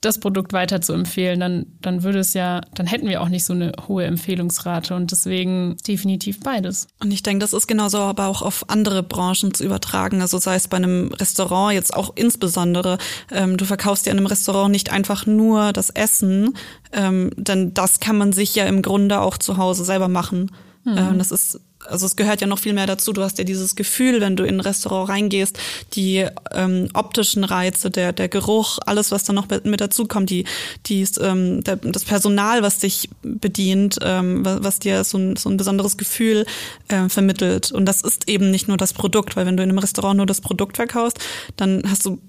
das 0.03 0.19
Produkt 0.19 0.55
weiter 0.55 0.81
zu 0.81 0.95
empfehlen, 0.95 1.41
dann, 1.41 1.67
dann 1.83 2.03
würde 2.03 2.21
es 2.21 2.33
ja, 2.33 2.63
dann 2.75 2.87
hätten 2.87 3.07
wir 3.07 3.21
auch 3.21 3.29
nicht 3.29 3.45
so 3.45 3.53
eine 3.53 3.73
hohe 3.87 4.05
Empfehlungsrate 4.05 4.95
und 4.95 5.11
deswegen 5.11 5.77
definitiv 5.87 6.41
beides. 6.41 6.89
Und 7.03 7.11
ich 7.11 7.23
denke, 7.23 7.41
das 7.41 7.53
ist 7.53 7.67
genauso 7.67 7.99
aber 7.99 8.27
auch 8.27 8.41
auf 8.41 8.71
andere 8.71 9.03
Branchen 9.03 9.53
zu 9.53 9.63
übertragen. 9.63 10.23
Also 10.23 10.39
sei 10.39 10.55
es 10.55 10.69
bei 10.69 10.79
einem 10.79 11.13
Restaurant 11.13 11.75
jetzt 11.75 11.93
auch 11.93 12.13
insbesondere. 12.15 12.97
Ähm, 13.31 13.59
du 13.59 13.67
verkaufst 13.67 14.07
ja 14.07 14.13
in 14.13 14.19
einem 14.19 14.27
Restaurant 14.27 14.73
nicht 14.73 14.91
einfach 14.91 15.27
nur 15.27 15.75
das 15.75 15.91
Essen, 15.91 16.55
ähm, 16.93 17.31
denn 17.37 17.75
das 17.75 18.01
kann 18.01 18.17
man 18.17 18.33
sich 18.33 18.55
ja 18.55 18.65
im 18.65 18.81
Grunde 18.81 19.21
auch 19.21 19.37
zu 19.37 19.59
Hause 19.59 19.85
selber 19.85 20.09
machen. 20.09 20.51
Mhm. 20.85 20.99
Ähm, 20.99 21.19
das 21.19 21.31
ist 21.31 21.61
also 21.89 22.07
es 22.07 22.17
gehört 22.17 22.41
ja 22.41 22.47
noch 22.47 22.59
viel 22.59 22.73
mehr 22.73 22.87
dazu. 22.87 23.13
Du 23.13 23.23
hast 23.23 23.39
ja 23.39 23.45
dieses 23.45 23.75
Gefühl, 23.75 24.21
wenn 24.21 24.37
du 24.37 24.45
in 24.45 24.57
ein 24.57 24.61
Restaurant 24.61 25.09
reingehst, 25.09 25.59
die 25.95 26.27
ähm, 26.53 26.89
optischen 26.93 27.45
Reize, 27.45 27.91
der 27.91 28.13
der 28.13 28.29
Geruch, 28.29 28.79
alles 28.85 29.11
was 29.11 29.25
da 29.25 29.33
noch 29.33 29.47
mit 29.65 29.81
dazu 29.81 30.07
kommt, 30.07 30.31
die 30.31 30.45
die 30.87 31.07
ähm, 31.21 31.65
der, 31.65 31.77
das 31.77 32.05
Personal, 32.05 32.63
was 32.63 32.79
dich 32.79 33.09
bedient, 33.23 33.99
ähm, 34.03 34.45
was, 34.45 34.63
was 34.63 34.79
dir 34.79 35.05
so 35.05 35.19
ein, 35.19 35.37
so 35.37 35.49
ein 35.49 35.57
besonderes 35.57 35.97
Gefühl 35.97 36.45
äh, 36.89 37.09
vermittelt. 37.09 37.73
Und 37.73 37.87
das 37.87 38.03
ist 38.03 38.29
eben 38.29 38.51
nicht 38.51 38.69
nur 38.69 38.77
das 38.77 38.93
Produkt, 38.93 39.37
weil 39.37 39.47
wenn 39.47 39.57
du 39.57 39.63
in 39.63 39.71
einem 39.71 39.79
Restaurant 39.79 40.19
nur 40.19 40.27
das 40.27 40.41
Produkt 40.41 40.77
verkaufst, 40.77 41.19
dann 41.57 41.83
hast 41.89 42.05
du 42.05 42.21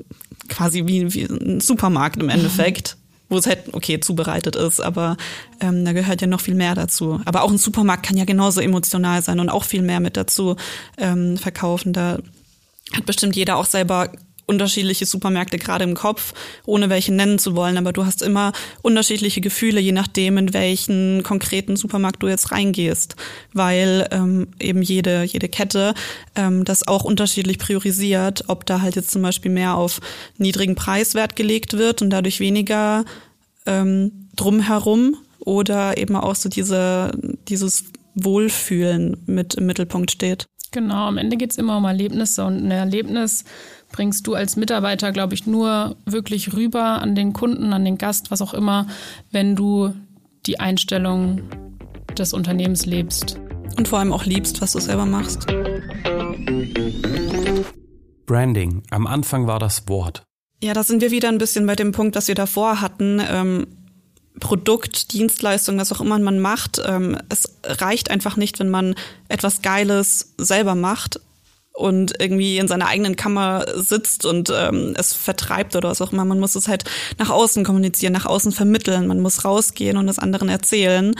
quasi 0.47 0.85
wie, 0.85 1.13
wie 1.13 1.23
ein 1.23 1.59
Supermarkt 1.59 2.21
im 2.21 2.29
Endeffekt 2.29 2.97
wo 3.31 3.37
es 3.37 3.47
halt 3.47 3.73
okay 3.73 3.99
zubereitet 3.99 4.55
ist, 4.57 4.81
aber 4.81 5.15
ähm, 5.61 5.85
da 5.85 5.93
gehört 5.93 6.21
ja 6.21 6.27
noch 6.27 6.41
viel 6.41 6.53
mehr 6.53 6.75
dazu. 6.75 7.21
Aber 7.25 7.43
auch 7.43 7.49
ein 7.49 7.57
Supermarkt 7.57 8.05
kann 8.05 8.17
ja 8.17 8.25
genauso 8.25 8.59
emotional 8.59 9.21
sein 9.21 9.39
und 9.39 9.49
auch 9.49 9.63
viel 9.63 9.81
mehr 9.81 10.01
mit 10.01 10.17
dazu 10.17 10.57
ähm, 10.97 11.37
verkaufen. 11.37 11.93
Da 11.93 12.19
hat 12.93 13.05
bestimmt 13.05 13.37
jeder 13.37 13.55
auch 13.55 13.65
selber 13.65 14.09
unterschiedliche 14.45 15.05
Supermärkte 15.05 15.57
gerade 15.57 15.83
im 15.83 15.93
Kopf, 15.93 16.33
ohne 16.65 16.89
welche 16.89 17.13
nennen 17.13 17.39
zu 17.39 17.55
wollen, 17.55 17.77
aber 17.77 17.93
du 17.93 18.05
hast 18.05 18.21
immer 18.21 18.51
unterschiedliche 18.81 19.41
Gefühle, 19.41 19.79
je 19.79 19.91
nachdem, 19.91 20.37
in 20.37 20.53
welchen 20.53 21.23
konkreten 21.23 21.75
Supermarkt 21.75 22.21
du 22.23 22.27
jetzt 22.27 22.51
reingehst, 22.51 23.15
weil 23.53 24.07
ähm, 24.11 24.47
eben 24.59 24.81
jede, 24.81 25.23
jede 25.23 25.47
Kette 25.47 25.93
ähm, 26.35 26.65
das 26.65 26.87
auch 26.87 27.03
unterschiedlich 27.03 27.59
priorisiert, 27.59 28.45
ob 28.47 28.65
da 28.65 28.81
halt 28.81 28.95
jetzt 28.95 29.11
zum 29.11 29.21
Beispiel 29.21 29.51
mehr 29.51 29.75
auf 29.75 29.99
niedrigen 30.37 30.75
Preiswert 30.75 31.35
gelegt 31.35 31.77
wird 31.77 32.01
und 32.01 32.09
dadurch 32.09 32.39
weniger 32.39 33.05
ähm, 33.65 34.27
drumherum 34.35 35.17
oder 35.39 35.97
eben 35.97 36.15
auch 36.15 36.35
so 36.35 36.49
diese, 36.49 37.11
dieses 37.47 37.85
Wohlfühlen 38.15 39.17
mit 39.25 39.55
im 39.55 39.65
Mittelpunkt 39.65 40.11
steht. 40.11 40.45
Genau, 40.71 41.07
am 41.07 41.17
Ende 41.17 41.35
geht 41.35 41.51
es 41.51 41.57
immer 41.57 41.77
um 41.77 41.85
Erlebnisse 41.85 42.45
und 42.45 42.65
ein 42.65 42.71
Erlebnis 42.71 43.43
bringst 43.91 44.27
du 44.27 44.33
als 44.33 44.55
Mitarbeiter, 44.55 45.11
glaube 45.11 45.33
ich, 45.33 45.45
nur 45.45 45.95
wirklich 46.05 46.53
rüber 46.53 47.01
an 47.01 47.15
den 47.15 47.33
Kunden, 47.33 47.73
an 47.73 47.85
den 47.85 47.97
Gast, 47.97 48.31
was 48.31 48.41
auch 48.41 48.53
immer, 48.53 48.87
wenn 49.31 49.55
du 49.55 49.93
die 50.45 50.59
Einstellung 50.59 51.41
des 52.17 52.33
Unternehmens 52.33 52.85
lebst. 52.85 53.39
Und 53.77 53.87
vor 53.87 53.99
allem 53.99 54.11
auch 54.11 54.25
liebst, 54.25 54.61
was 54.61 54.73
du 54.73 54.79
selber 54.79 55.05
machst. 55.05 55.47
Branding. 58.25 58.83
Am 58.91 59.07
Anfang 59.07 59.47
war 59.47 59.59
das 59.59 59.87
Wort. 59.87 60.23
Ja, 60.63 60.73
da 60.73 60.83
sind 60.83 61.01
wir 61.01 61.11
wieder 61.11 61.29
ein 61.29 61.37
bisschen 61.37 61.65
bei 61.65 61.75
dem 61.75 61.91
Punkt, 61.91 62.15
was 62.15 62.27
wir 62.27 62.35
davor 62.35 62.81
hatten. 62.81 63.21
Ähm, 63.27 63.67
Produkt, 64.39 65.13
Dienstleistung, 65.13 65.77
was 65.77 65.91
auch 65.91 66.01
immer 66.01 66.17
man 66.19 66.39
macht. 66.39 66.81
Ähm, 66.85 67.17
es 67.29 67.57
reicht 67.63 68.09
einfach 68.09 68.37
nicht, 68.37 68.59
wenn 68.59 68.69
man 68.69 68.95
etwas 69.27 69.61
Geiles 69.61 70.33
selber 70.37 70.75
macht 70.75 71.19
und 71.73 72.13
irgendwie 72.19 72.57
in 72.57 72.67
seiner 72.67 72.87
eigenen 72.87 73.15
Kammer 73.15 73.65
sitzt 73.75 74.25
und 74.25 74.51
ähm, 74.53 74.93
es 74.97 75.13
vertreibt 75.13 75.75
oder 75.75 75.89
was 75.89 76.01
auch 76.01 76.11
immer. 76.11 76.25
Man 76.25 76.39
muss 76.39 76.55
es 76.55 76.67
halt 76.67 76.83
nach 77.17 77.29
außen 77.29 77.63
kommunizieren, 77.63 78.13
nach 78.13 78.25
außen 78.25 78.51
vermitteln. 78.51 79.07
Man 79.07 79.21
muss 79.21 79.45
rausgehen 79.45 79.97
und 79.97 80.09
es 80.09 80.19
anderen 80.19 80.49
erzählen. 80.49 81.15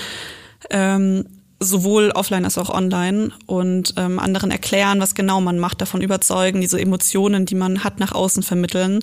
Ähm, 0.70 1.26
sowohl 1.62 2.10
offline 2.12 2.44
als 2.44 2.58
auch 2.58 2.70
online 2.70 3.32
und 3.46 3.94
ähm, 3.96 4.18
anderen 4.20 4.50
erklären, 4.50 5.00
was 5.00 5.14
genau 5.14 5.40
man 5.42 5.60
macht, 5.60 5.80
davon 5.80 6.02
überzeugen, 6.02 6.60
diese 6.60 6.82
Emotionen, 6.82 7.46
die 7.46 7.56
man 7.56 7.84
hat, 7.84 8.00
nach 8.00 8.14
außen 8.14 8.42
vermitteln. 8.42 9.00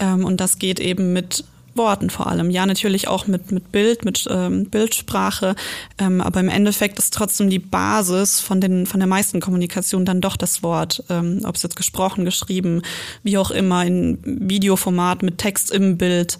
Ähm, 0.00 0.24
und 0.24 0.40
das 0.40 0.58
geht 0.58 0.80
eben 0.80 1.12
mit 1.12 1.44
Worten 1.74 2.10
vor 2.10 2.26
allem. 2.26 2.50
Ja, 2.50 2.66
natürlich 2.66 3.08
auch 3.08 3.26
mit, 3.26 3.52
mit 3.52 3.72
Bild, 3.72 4.04
mit 4.04 4.26
ähm, 4.30 4.66
Bildsprache, 4.66 5.54
ähm, 5.98 6.20
aber 6.20 6.40
im 6.40 6.48
Endeffekt 6.48 6.98
ist 6.98 7.14
trotzdem 7.14 7.50
die 7.50 7.58
Basis 7.58 8.40
von, 8.40 8.60
den, 8.60 8.86
von 8.86 9.00
der 9.00 9.06
meisten 9.06 9.40
Kommunikation 9.40 10.04
dann 10.04 10.20
doch 10.20 10.36
das 10.36 10.62
Wort. 10.62 11.04
Ähm, 11.08 11.40
Ob 11.44 11.56
es 11.56 11.62
jetzt 11.62 11.76
gesprochen, 11.76 12.24
geschrieben, 12.24 12.82
wie 13.22 13.38
auch 13.38 13.50
immer, 13.50 13.84
in 13.84 14.18
Videoformat 14.24 15.22
mit 15.22 15.38
Text 15.38 15.70
im 15.70 15.98
Bild. 15.98 16.38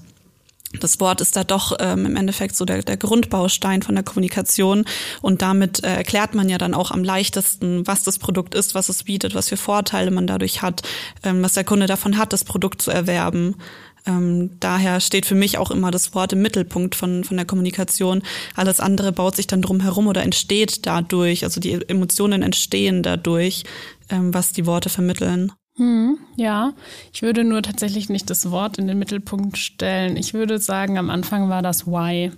Das 0.80 1.00
Wort 1.00 1.20
ist 1.20 1.36
da 1.36 1.44
doch 1.44 1.76
ähm, 1.80 2.06
im 2.06 2.16
Endeffekt 2.16 2.56
so 2.56 2.64
der, 2.64 2.82
der 2.82 2.96
Grundbaustein 2.96 3.82
von 3.82 3.94
der 3.94 4.04
Kommunikation 4.04 4.84
und 5.20 5.42
damit 5.42 5.84
äh, 5.84 5.96
erklärt 5.96 6.34
man 6.34 6.48
ja 6.48 6.58
dann 6.58 6.74
auch 6.74 6.90
am 6.90 7.04
leichtesten, 7.04 7.86
was 7.86 8.04
das 8.04 8.18
Produkt 8.18 8.54
ist, 8.54 8.74
was 8.74 8.88
es 8.88 9.04
bietet, 9.04 9.34
was 9.34 9.50
für 9.50 9.56
Vorteile 9.56 10.10
man 10.10 10.26
dadurch 10.26 10.62
hat, 10.62 10.82
ähm, 11.24 11.42
was 11.42 11.52
der 11.54 11.64
Kunde 11.64 11.86
davon 11.86 12.16
hat, 12.16 12.32
das 12.32 12.44
Produkt 12.44 12.80
zu 12.80 12.90
erwerben. 12.90 13.56
Ähm, 14.06 14.50
daher 14.60 15.00
steht 15.00 15.26
für 15.26 15.34
mich 15.34 15.58
auch 15.58 15.70
immer 15.70 15.90
das 15.90 16.14
Wort 16.14 16.32
im 16.32 16.42
Mittelpunkt 16.42 16.94
von, 16.94 17.24
von 17.24 17.36
der 17.36 17.46
Kommunikation. 17.46 18.22
Alles 18.56 18.80
andere 18.80 19.12
baut 19.12 19.36
sich 19.36 19.46
dann 19.46 19.62
drum 19.62 19.80
herum 19.80 20.08
oder 20.08 20.22
entsteht 20.22 20.86
dadurch. 20.86 21.44
Also 21.44 21.60
die 21.60 21.72
Emotionen 21.88 22.42
entstehen 22.42 23.02
dadurch, 23.02 23.64
ähm, 24.08 24.34
was 24.34 24.52
die 24.52 24.66
Worte 24.66 24.88
vermitteln. 24.88 25.52
Hm, 25.76 26.18
ja, 26.36 26.74
ich 27.12 27.22
würde 27.22 27.44
nur 27.44 27.62
tatsächlich 27.62 28.08
nicht 28.08 28.28
das 28.28 28.50
Wort 28.50 28.76
in 28.76 28.88
den 28.88 28.98
Mittelpunkt 28.98 29.56
stellen. 29.56 30.16
Ich 30.16 30.34
würde 30.34 30.58
sagen, 30.58 30.98
am 30.98 31.08
Anfang 31.08 31.48
war 31.48 31.62
das 31.62 31.86
Why. 31.86 32.30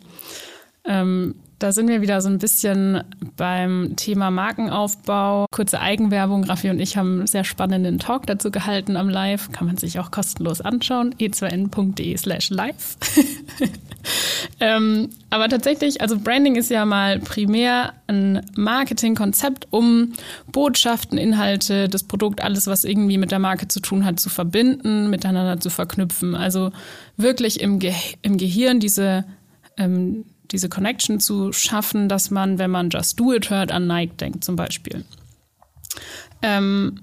Ähm, 0.85 1.35
da 1.59 1.73
sind 1.73 1.89
wir 1.89 2.01
wieder 2.01 2.21
so 2.21 2.29
ein 2.29 2.39
bisschen 2.39 3.03
beim 3.37 3.95
Thema 3.97 4.31
Markenaufbau. 4.31 5.47
Kurze 5.51 5.81
Eigenwerbung. 5.81 6.45
Raffi 6.45 6.71
und 6.71 6.81
ich 6.81 6.97
haben 6.97 7.19
einen 7.19 7.27
sehr 7.27 7.45
spannenden 7.45 7.99
Talk 7.99 8.27
dazu 8.27 8.51
gehalten 8.51 8.97
am 8.97 9.09
Live. 9.09 9.53
Kann 9.53 9.67
man 9.67 9.77
sich 9.77 9.99
auch 9.99 10.11
kostenlos 10.11 10.61
anschauen. 10.61 11.15
e2n.de 11.15 12.17
slash 12.17 12.51
live. 12.51 12.97
ähm, 14.61 15.11
aber 15.31 15.49
tatsächlich, 15.49 16.01
also 16.01 16.19
Branding 16.19 16.57
ist 16.57 16.71
ja 16.71 16.85
mal 16.85 17.21
primär 17.21 17.95
ein 18.09 18.45
Marketingkonzept, 18.57 19.69
um 19.71 20.13
Botschaften, 20.51 21.19
Inhalte, 21.19 21.89
das 21.89 22.05
Produkt, 22.05 22.43
alles, 22.43 22.67
was 22.67 22.85
irgendwie 22.85 23.19
mit 23.19 23.31
der 23.31 23.39
Marke 23.39 23.69
zu 23.69 23.81
tun 23.81 24.05
hat, 24.05 24.19
zu 24.19 24.29
verbinden, 24.29 25.09
miteinander 25.09 25.61
zu 25.61 25.71
verknüpfen. 25.71 26.35
Also 26.35 26.73
wirklich 27.17 27.61
im, 27.61 27.79
Ge 27.79 27.95
im 28.23 28.37
Gehirn 28.39 28.81
diese 28.81 29.25
ähm, 29.77 30.25
diese 30.55 30.69
Connection 30.69 31.21
zu 31.21 31.53
schaffen, 31.53 32.09
dass 32.09 32.31
man, 32.31 32.59
wenn 32.59 32.71
man 32.71 32.89
Just 32.89 33.21
Do 33.21 33.33
It 33.33 33.51
hört, 33.51 33.73
an 33.73 33.87
Nike 33.87 34.17
denkt 34.17 34.45
zum 34.45 34.57
Beispiel. 34.57 35.05
Ähm, 36.43 37.01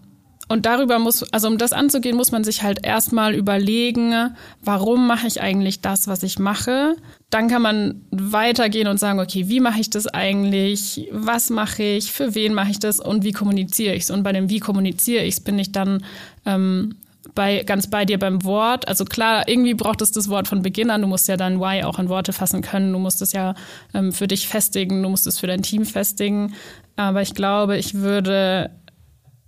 und 0.51 0.65
darüber 0.65 0.99
muss, 0.99 1.23
also 1.31 1.47
um 1.47 1.57
das 1.57 1.71
anzugehen, 1.71 2.17
muss 2.17 2.33
man 2.33 2.43
sich 2.43 2.61
halt 2.61 2.85
erstmal 2.85 3.33
überlegen, 3.33 4.35
warum 4.61 5.07
mache 5.07 5.25
ich 5.25 5.41
eigentlich 5.41 5.79
das, 5.79 6.07
was 6.07 6.23
ich 6.23 6.39
mache? 6.39 6.97
Dann 7.29 7.47
kann 7.47 7.61
man 7.61 8.01
weitergehen 8.11 8.89
und 8.89 8.99
sagen, 8.99 9.21
okay, 9.21 9.47
wie 9.47 9.61
mache 9.61 9.79
ich 9.79 9.89
das 9.89 10.07
eigentlich? 10.07 11.07
Was 11.13 11.51
mache 11.51 11.83
ich? 11.83 12.11
Für 12.11 12.35
wen 12.35 12.53
mache 12.53 12.71
ich 12.71 12.79
das? 12.79 12.99
Und 12.99 13.23
wie 13.23 13.31
kommuniziere 13.31 13.95
ich 13.95 14.03
es? 14.03 14.11
Und 14.11 14.23
bei 14.23 14.33
dem 14.33 14.49
Wie 14.49 14.59
kommuniziere 14.59 15.23
ich 15.23 15.35
es 15.35 15.39
bin 15.39 15.57
ich 15.57 15.71
dann 15.71 16.03
ähm, 16.45 16.95
bei, 17.33 17.63
ganz 17.63 17.89
bei 17.89 18.05
dir 18.05 18.19
beim 18.19 18.43
Wort. 18.43 18.87
Also 18.87 19.05
klar, 19.05 19.47
irgendwie 19.47 19.73
braucht 19.73 20.01
es 20.01 20.11
das 20.11 20.29
Wort 20.29 20.47
von 20.47 20.61
Beginn 20.61 20.89
an. 20.89 21.01
Du 21.01 21.07
musst 21.07 21.27
ja 21.27 21.37
dein 21.37 21.59
Why 21.59 21.83
auch 21.83 21.99
in 21.99 22.09
Worte 22.09 22.33
fassen 22.33 22.61
können. 22.61 22.91
Du 22.91 22.99
musst 22.99 23.21
es 23.21 23.31
ja 23.31 23.55
ähm, 23.93 24.11
für 24.11 24.27
dich 24.27 24.47
festigen. 24.47 25.01
Du 25.03 25.09
musst 25.09 25.27
es 25.27 25.39
für 25.39 25.47
dein 25.47 25.61
Team 25.61 25.85
festigen. 25.85 26.53
Aber 26.95 27.21
ich 27.21 27.33
glaube, 27.33 27.77
ich 27.77 27.95
würde 27.95 28.71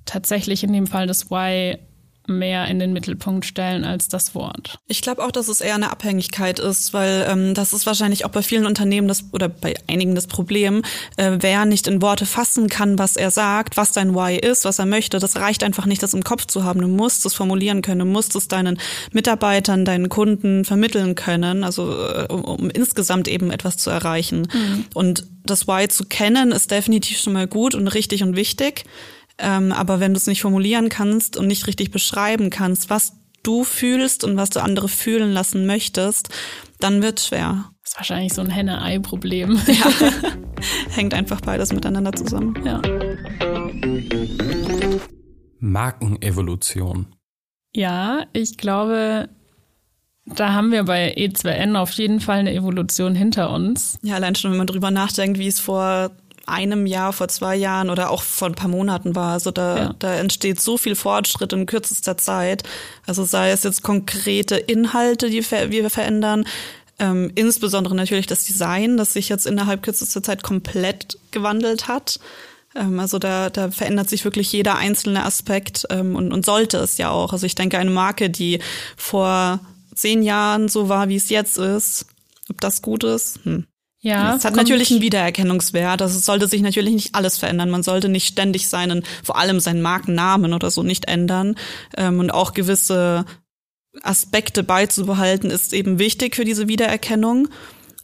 tatsächlich 0.05 0.63
in 0.63 0.73
dem 0.73 0.87
Fall 0.87 1.07
das 1.07 1.29
Why 1.29 1.77
mehr 2.27 2.67
in 2.67 2.79
den 2.79 2.93
Mittelpunkt 2.93 3.45
stellen 3.45 3.83
als 3.83 4.07
das 4.07 4.33
Wort. 4.33 4.79
Ich 4.87 5.01
glaube 5.01 5.23
auch, 5.23 5.31
dass 5.31 5.47
es 5.47 5.61
eher 5.61 5.75
eine 5.75 5.91
Abhängigkeit 5.91 6.59
ist, 6.59 6.93
weil 6.93 7.25
ähm, 7.29 7.53
das 7.53 7.73
ist 7.73 7.85
wahrscheinlich 7.85 8.25
auch 8.25 8.29
bei 8.29 8.41
vielen 8.41 8.65
Unternehmen 8.65 9.07
das 9.07 9.25
oder 9.31 9.49
bei 9.49 9.73
einigen 9.87 10.15
das 10.15 10.27
Problem, 10.27 10.83
äh, 11.17 11.37
wer 11.39 11.65
nicht 11.65 11.87
in 11.87 12.01
Worte 12.01 12.25
fassen 12.25 12.69
kann, 12.69 12.97
was 12.97 13.15
er 13.15 13.31
sagt, 13.31 13.77
was 13.77 13.91
dein 13.91 14.15
Why 14.15 14.37
ist, 14.37 14.65
was 14.65 14.79
er 14.79 14.85
möchte. 14.85 15.19
Das 15.19 15.35
reicht 15.35 15.63
einfach 15.63 15.85
nicht, 15.85 16.01
das 16.01 16.13
im 16.13 16.23
Kopf 16.23 16.45
zu 16.45 16.63
haben. 16.63 16.81
Du 16.81 16.87
musst 16.87 17.25
es 17.25 17.33
formulieren 17.33 17.81
können, 17.81 17.99
du 17.99 18.05
musst 18.05 18.35
es 18.35 18.47
deinen 18.47 18.79
Mitarbeitern, 19.11 19.85
deinen 19.85 20.09
Kunden 20.09 20.65
vermitteln 20.65 21.15
können, 21.15 21.63
also 21.63 21.91
äh, 21.91 22.27
um, 22.29 22.43
um 22.43 22.69
insgesamt 22.69 23.27
eben 23.27 23.51
etwas 23.51 23.77
zu 23.77 23.89
erreichen. 23.89 24.47
Mhm. 24.53 24.85
Und 24.93 25.27
das 25.45 25.67
Why 25.67 25.87
zu 25.87 26.05
kennen 26.05 26.51
ist 26.51 26.71
definitiv 26.71 27.19
schon 27.19 27.33
mal 27.33 27.47
gut 27.47 27.75
und 27.75 27.87
richtig 27.87 28.23
und 28.23 28.35
wichtig. 28.35 28.85
Ähm, 29.37 29.71
aber 29.71 29.99
wenn 29.99 30.13
du 30.13 30.17
es 30.17 30.27
nicht 30.27 30.41
formulieren 30.41 30.89
kannst 30.89 31.37
und 31.37 31.47
nicht 31.47 31.67
richtig 31.67 31.91
beschreiben 31.91 32.49
kannst, 32.49 32.89
was 32.89 33.13
du 33.43 33.63
fühlst 33.63 34.23
und 34.23 34.37
was 34.37 34.49
du 34.49 34.61
andere 34.61 34.87
fühlen 34.87 35.31
lassen 35.31 35.65
möchtest, 35.65 36.29
dann 36.79 37.01
wird 37.01 37.19
schwer. 37.19 37.69
Das 37.81 37.91
ist 37.91 37.97
wahrscheinlich 37.97 38.33
so 38.33 38.41
ein 38.41 38.49
Henne-Ei-Problem. 38.49 39.59
Ja. 39.67 39.91
Hängt 40.95 41.13
einfach 41.13 41.41
beides 41.41 41.73
miteinander 41.73 42.13
zusammen. 42.13 42.55
Ja. 42.65 42.81
Markenevolution. 45.59 47.07
Ja, 47.75 48.25
ich 48.33 48.57
glaube, 48.57 49.29
da 50.25 50.53
haben 50.53 50.71
wir 50.71 50.83
bei 50.83 51.15
E2N 51.15 51.75
auf 51.75 51.91
jeden 51.91 52.19
Fall 52.19 52.39
eine 52.39 52.53
Evolution 52.53 53.15
hinter 53.15 53.51
uns. 53.51 53.99
Ja, 54.03 54.15
allein 54.15 54.35
schon, 54.35 54.51
wenn 54.51 54.57
man 54.57 54.67
drüber 54.67 54.91
nachdenkt, 54.91 55.39
wie 55.39 55.47
es 55.47 55.59
vor 55.59 56.11
einem 56.45 56.85
Jahr, 56.85 57.13
vor 57.13 57.27
zwei 57.27 57.55
Jahren 57.55 57.89
oder 57.89 58.09
auch 58.09 58.21
vor 58.21 58.49
ein 58.49 58.55
paar 58.55 58.69
Monaten 58.69 59.15
war. 59.15 59.33
Also 59.33 59.51
da, 59.51 59.77
ja. 59.77 59.95
da 59.99 60.15
entsteht 60.15 60.59
so 60.59 60.77
viel 60.77 60.95
Fortschritt 60.95 61.53
in 61.53 61.65
kürzester 61.65 62.17
Zeit. 62.17 62.63
Also 63.05 63.23
sei 63.23 63.51
es 63.51 63.63
jetzt 63.63 63.83
konkrete 63.83 64.55
Inhalte, 64.55 65.29
die 65.29 65.43
wir 65.49 65.89
verändern, 65.89 66.45
ähm, 66.99 67.31
insbesondere 67.35 67.95
natürlich 67.95 68.27
das 68.27 68.45
Design, 68.45 68.97
das 68.97 69.13
sich 69.13 69.29
jetzt 69.29 69.45
innerhalb 69.45 69.83
kürzester 69.83 70.21
Zeit 70.21 70.43
komplett 70.43 71.17
gewandelt 71.31 71.87
hat. 71.87 72.19
Ähm, 72.75 72.99
also 72.99 73.19
da, 73.19 73.49
da 73.49 73.71
verändert 73.71 74.09
sich 74.09 74.23
wirklich 74.25 74.51
jeder 74.51 74.75
einzelne 74.75 75.25
Aspekt 75.25 75.85
ähm, 75.89 76.15
und, 76.15 76.31
und 76.31 76.45
sollte 76.45 76.77
es 76.77 76.97
ja 76.97 77.09
auch. 77.09 77.33
Also 77.33 77.45
ich 77.45 77.55
denke, 77.55 77.77
eine 77.77 77.91
Marke, 77.91 78.29
die 78.29 78.59
vor 78.95 79.59
zehn 79.95 80.23
Jahren 80.23 80.69
so 80.69 80.89
war, 80.89 81.09
wie 81.09 81.15
es 81.15 81.29
jetzt 81.29 81.57
ist, 81.57 82.05
ob 82.49 82.59
das 82.61 82.81
gut 82.81 83.03
ist, 83.03 83.39
hm. 83.43 83.65
Ja, 84.03 84.35
es 84.35 84.43
hat 84.43 84.57
natürlich 84.57 84.91
einen 84.91 85.01
Wiedererkennungswert. 85.01 86.01
Also 86.01 86.17
es 86.17 86.25
sollte 86.25 86.47
sich 86.47 86.61
natürlich 86.61 86.93
nicht 86.93 87.15
alles 87.15 87.37
verändern. 87.37 87.69
Man 87.69 87.83
sollte 87.83 88.09
nicht 88.09 88.27
ständig 88.27 88.67
seinen, 88.67 89.03
vor 89.23 89.37
allem 89.37 89.61
seinen 89.61 89.81
Markennamen 89.81 90.53
oder 90.53 90.69
so 90.71 90.83
nicht 90.83 91.07
ändern. 91.07 91.55
Ähm, 91.95 92.19
und 92.19 92.29
auch 92.29 92.53
gewisse 92.53 93.23
Aspekte 94.01 94.61
beizubehalten 94.61 95.49
ist 95.49 95.71
eben 95.71 95.99
wichtig 95.99 96.35
für 96.35 96.43
diese 96.43 96.67
Wiedererkennung. 96.67 97.47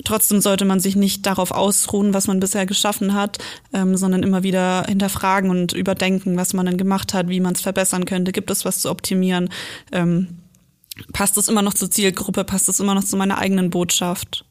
Trotzdem 0.05 0.39
sollte 0.39 0.63
man 0.63 0.79
sich 0.79 0.95
nicht 0.95 1.25
darauf 1.25 1.51
ausruhen, 1.51 2.13
was 2.13 2.27
man 2.27 2.39
bisher 2.39 2.65
geschaffen 2.65 3.13
hat, 3.13 3.37
ähm, 3.73 3.97
sondern 3.97 4.23
immer 4.23 4.41
wieder 4.41 4.85
hinterfragen 4.87 5.49
und 5.49 5.73
überdenken, 5.73 6.37
was 6.37 6.53
man 6.53 6.65
denn 6.65 6.77
gemacht 6.77 7.13
hat, 7.13 7.27
wie 7.27 7.41
man 7.41 7.55
es 7.55 7.61
verbessern 7.61 8.05
könnte. 8.05 8.31
Gibt 8.31 8.49
es 8.51 8.63
was 8.63 8.79
zu 8.79 8.89
optimieren? 8.89 9.49
Ähm, 9.91 10.39
passt 11.11 11.35
es 11.35 11.49
immer 11.49 11.61
noch 11.61 11.73
zur 11.73 11.91
Zielgruppe? 11.91 12.45
Passt 12.45 12.69
es 12.69 12.79
immer 12.79 12.95
noch 12.95 13.03
zu 13.03 13.17
meiner 13.17 13.37
eigenen 13.37 13.69
Botschaft? 13.69 14.45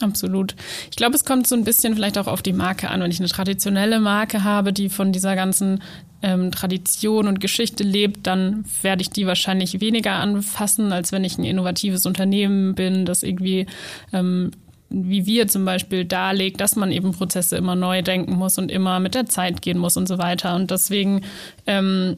Absolut. 0.00 0.54
Ich 0.90 0.96
glaube, 0.96 1.16
es 1.16 1.24
kommt 1.24 1.46
so 1.48 1.56
ein 1.56 1.64
bisschen 1.64 1.94
vielleicht 1.94 2.18
auch 2.18 2.28
auf 2.28 2.40
die 2.40 2.52
Marke 2.52 2.88
an. 2.88 3.00
Wenn 3.00 3.10
ich 3.10 3.18
eine 3.18 3.28
traditionelle 3.28 3.98
Marke 3.98 4.44
habe, 4.44 4.72
die 4.72 4.88
von 4.88 5.10
dieser 5.10 5.34
ganzen 5.34 5.82
ähm, 6.22 6.52
Tradition 6.52 7.26
und 7.26 7.40
Geschichte 7.40 7.82
lebt, 7.82 8.26
dann 8.26 8.64
werde 8.82 9.02
ich 9.02 9.10
die 9.10 9.26
wahrscheinlich 9.26 9.80
weniger 9.80 10.12
anfassen, 10.12 10.92
als 10.92 11.10
wenn 11.10 11.24
ich 11.24 11.36
ein 11.38 11.44
innovatives 11.44 12.06
Unternehmen 12.06 12.76
bin, 12.76 13.06
das 13.06 13.24
irgendwie 13.24 13.66
ähm, 14.12 14.52
wie 14.90 15.26
wir 15.26 15.48
zum 15.48 15.64
Beispiel 15.64 16.04
darlegt, 16.04 16.60
dass 16.60 16.76
man 16.76 16.90
eben 16.90 17.12
Prozesse 17.12 17.56
immer 17.56 17.74
neu 17.74 18.02
denken 18.02 18.34
muss 18.34 18.58
und 18.58 18.70
immer 18.70 19.00
mit 19.00 19.14
der 19.14 19.26
Zeit 19.26 19.60
gehen 19.62 19.78
muss 19.78 19.96
und 19.96 20.08
so 20.08 20.18
weiter. 20.18 20.54
Und 20.54 20.70
deswegen 20.70 21.22
ähm, 21.66 22.16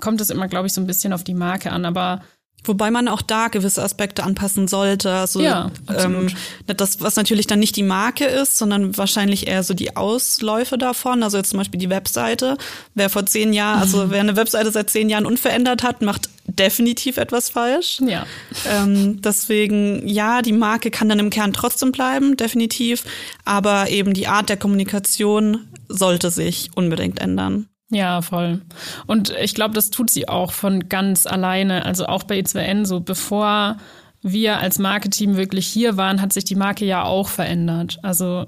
kommt 0.00 0.20
es 0.20 0.30
immer, 0.30 0.48
glaube 0.48 0.68
ich, 0.68 0.72
so 0.72 0.80
ein 0.80 0.86
bisschen 0.86 1.12
auf 1.12 1.24
die 1.24 1.34
Marke 1.34 1.70
an. 1.70 1.84
Aber 1.84 2.22
Wobei 2.64 2.90
man 2.90 3.08
auch 3.08 3.22
da 3.22 3.48
gewisse 3.48 3.82
Aspekte 3.82 4.22
anpassen 4.22 4.68
sollte. 4.68 5.10
Also 5.10 5.40
ja, 5.40 5.70
ähm, 5.96 6.28
das, 6.66 7.00
was 7.00 7.16
natürlich 7.16 7.46
dann 7.46 7.58
nicht 7.58 7.76
die 7.76 7.82
Marke 7.82 8.26
ist, 8.26 8.58
sondern 8.58 8.96
wahrscheinlich 8.98 9.46
eher 9.46 9.62
so 9.62 9.72
die 9.72 9.96
Ausläufe 9.96 10.76
davon. 10.76 11.22
Also 11.22 11.38
jetzt 11.38 11.50
zum 11.50 11.58
Beispiel 11.58 11.80
die 11.80 11.90
Webseite. 11.90 12.58
Wer 12.94 13.08
vor 13.08 13.24
zehn 13.24 13.52
Jahren, 13.52 13.80
also 13.80 14.04
mhm. 14.04 14.10
wer 14.10 14.20
eine 14.20 14.36
Webseite 14.36 14.70
seit 14.70 14.90
zehn 14.90 15.08
Jahren 15.08 15.26
unverändert 15.26 15.82
hat, 15.82 16.02
macht 16.02 16.28
definitiv 16.46 17.16
etwas 17.16 17.48
falsch. 17.48 18.00
Ja. 18.06 18.26
Ähm, 18.68 19.22
deswegen, 19.22 20.06
ja, 20.06 20.42
die 20.42 20.52
Marke 20.52 20.90
kann 20.90 21.08
dann 21.08 21.18
im 21.18 21.30
Kern 21.30 21.52
trotzdem 21.52 21.92
bleiben, 21.92 22.36
definitiv. 22.36 23.04
Aber 23.44 23.88
eben 23.88 24.12
die 24.12 24.26
Art 24.26 24.48
der 24.48 24.56
Kommunikation 24.56 25.66
sollte 25.88 26.30
sich 26.30 26.70
unbedingt 26.74 27.20
ändern. 27.20 27.68
Ja, 27.90 28.22
voll. 28.22 28.60
Und 29.06 29.30
ich 29.30 29.54
glaube, 29.54 29.74
das 29.74 29.90
tut 29.90 30.10
sie 30.10 30.28
auch 30.28 30.52
von 30.52 30.88
ganz 30.88 31.26
alleine. 31.26 31.84
Also 31.84 32.06
auch 32.06 32.22
bei 32.22 32.38
E2N 32.38 32.84
so, 32.86 33.00
bevor 33.00 33.78
wir 34.22 34.58
als 34.60 34.78
Marketing 34.78 35.36
wirklich 35.36 35.66
hier 35.66 35.96
waren, 35.96 36.20
hat 36.20 36.32
sich 36.32 36.44
die 36.44 36.54
Marke 36.54 36.84
ja 36.84 37.02
auch 37.04 37.28
verändert. 37.28 37.98
Also 38.02 38.46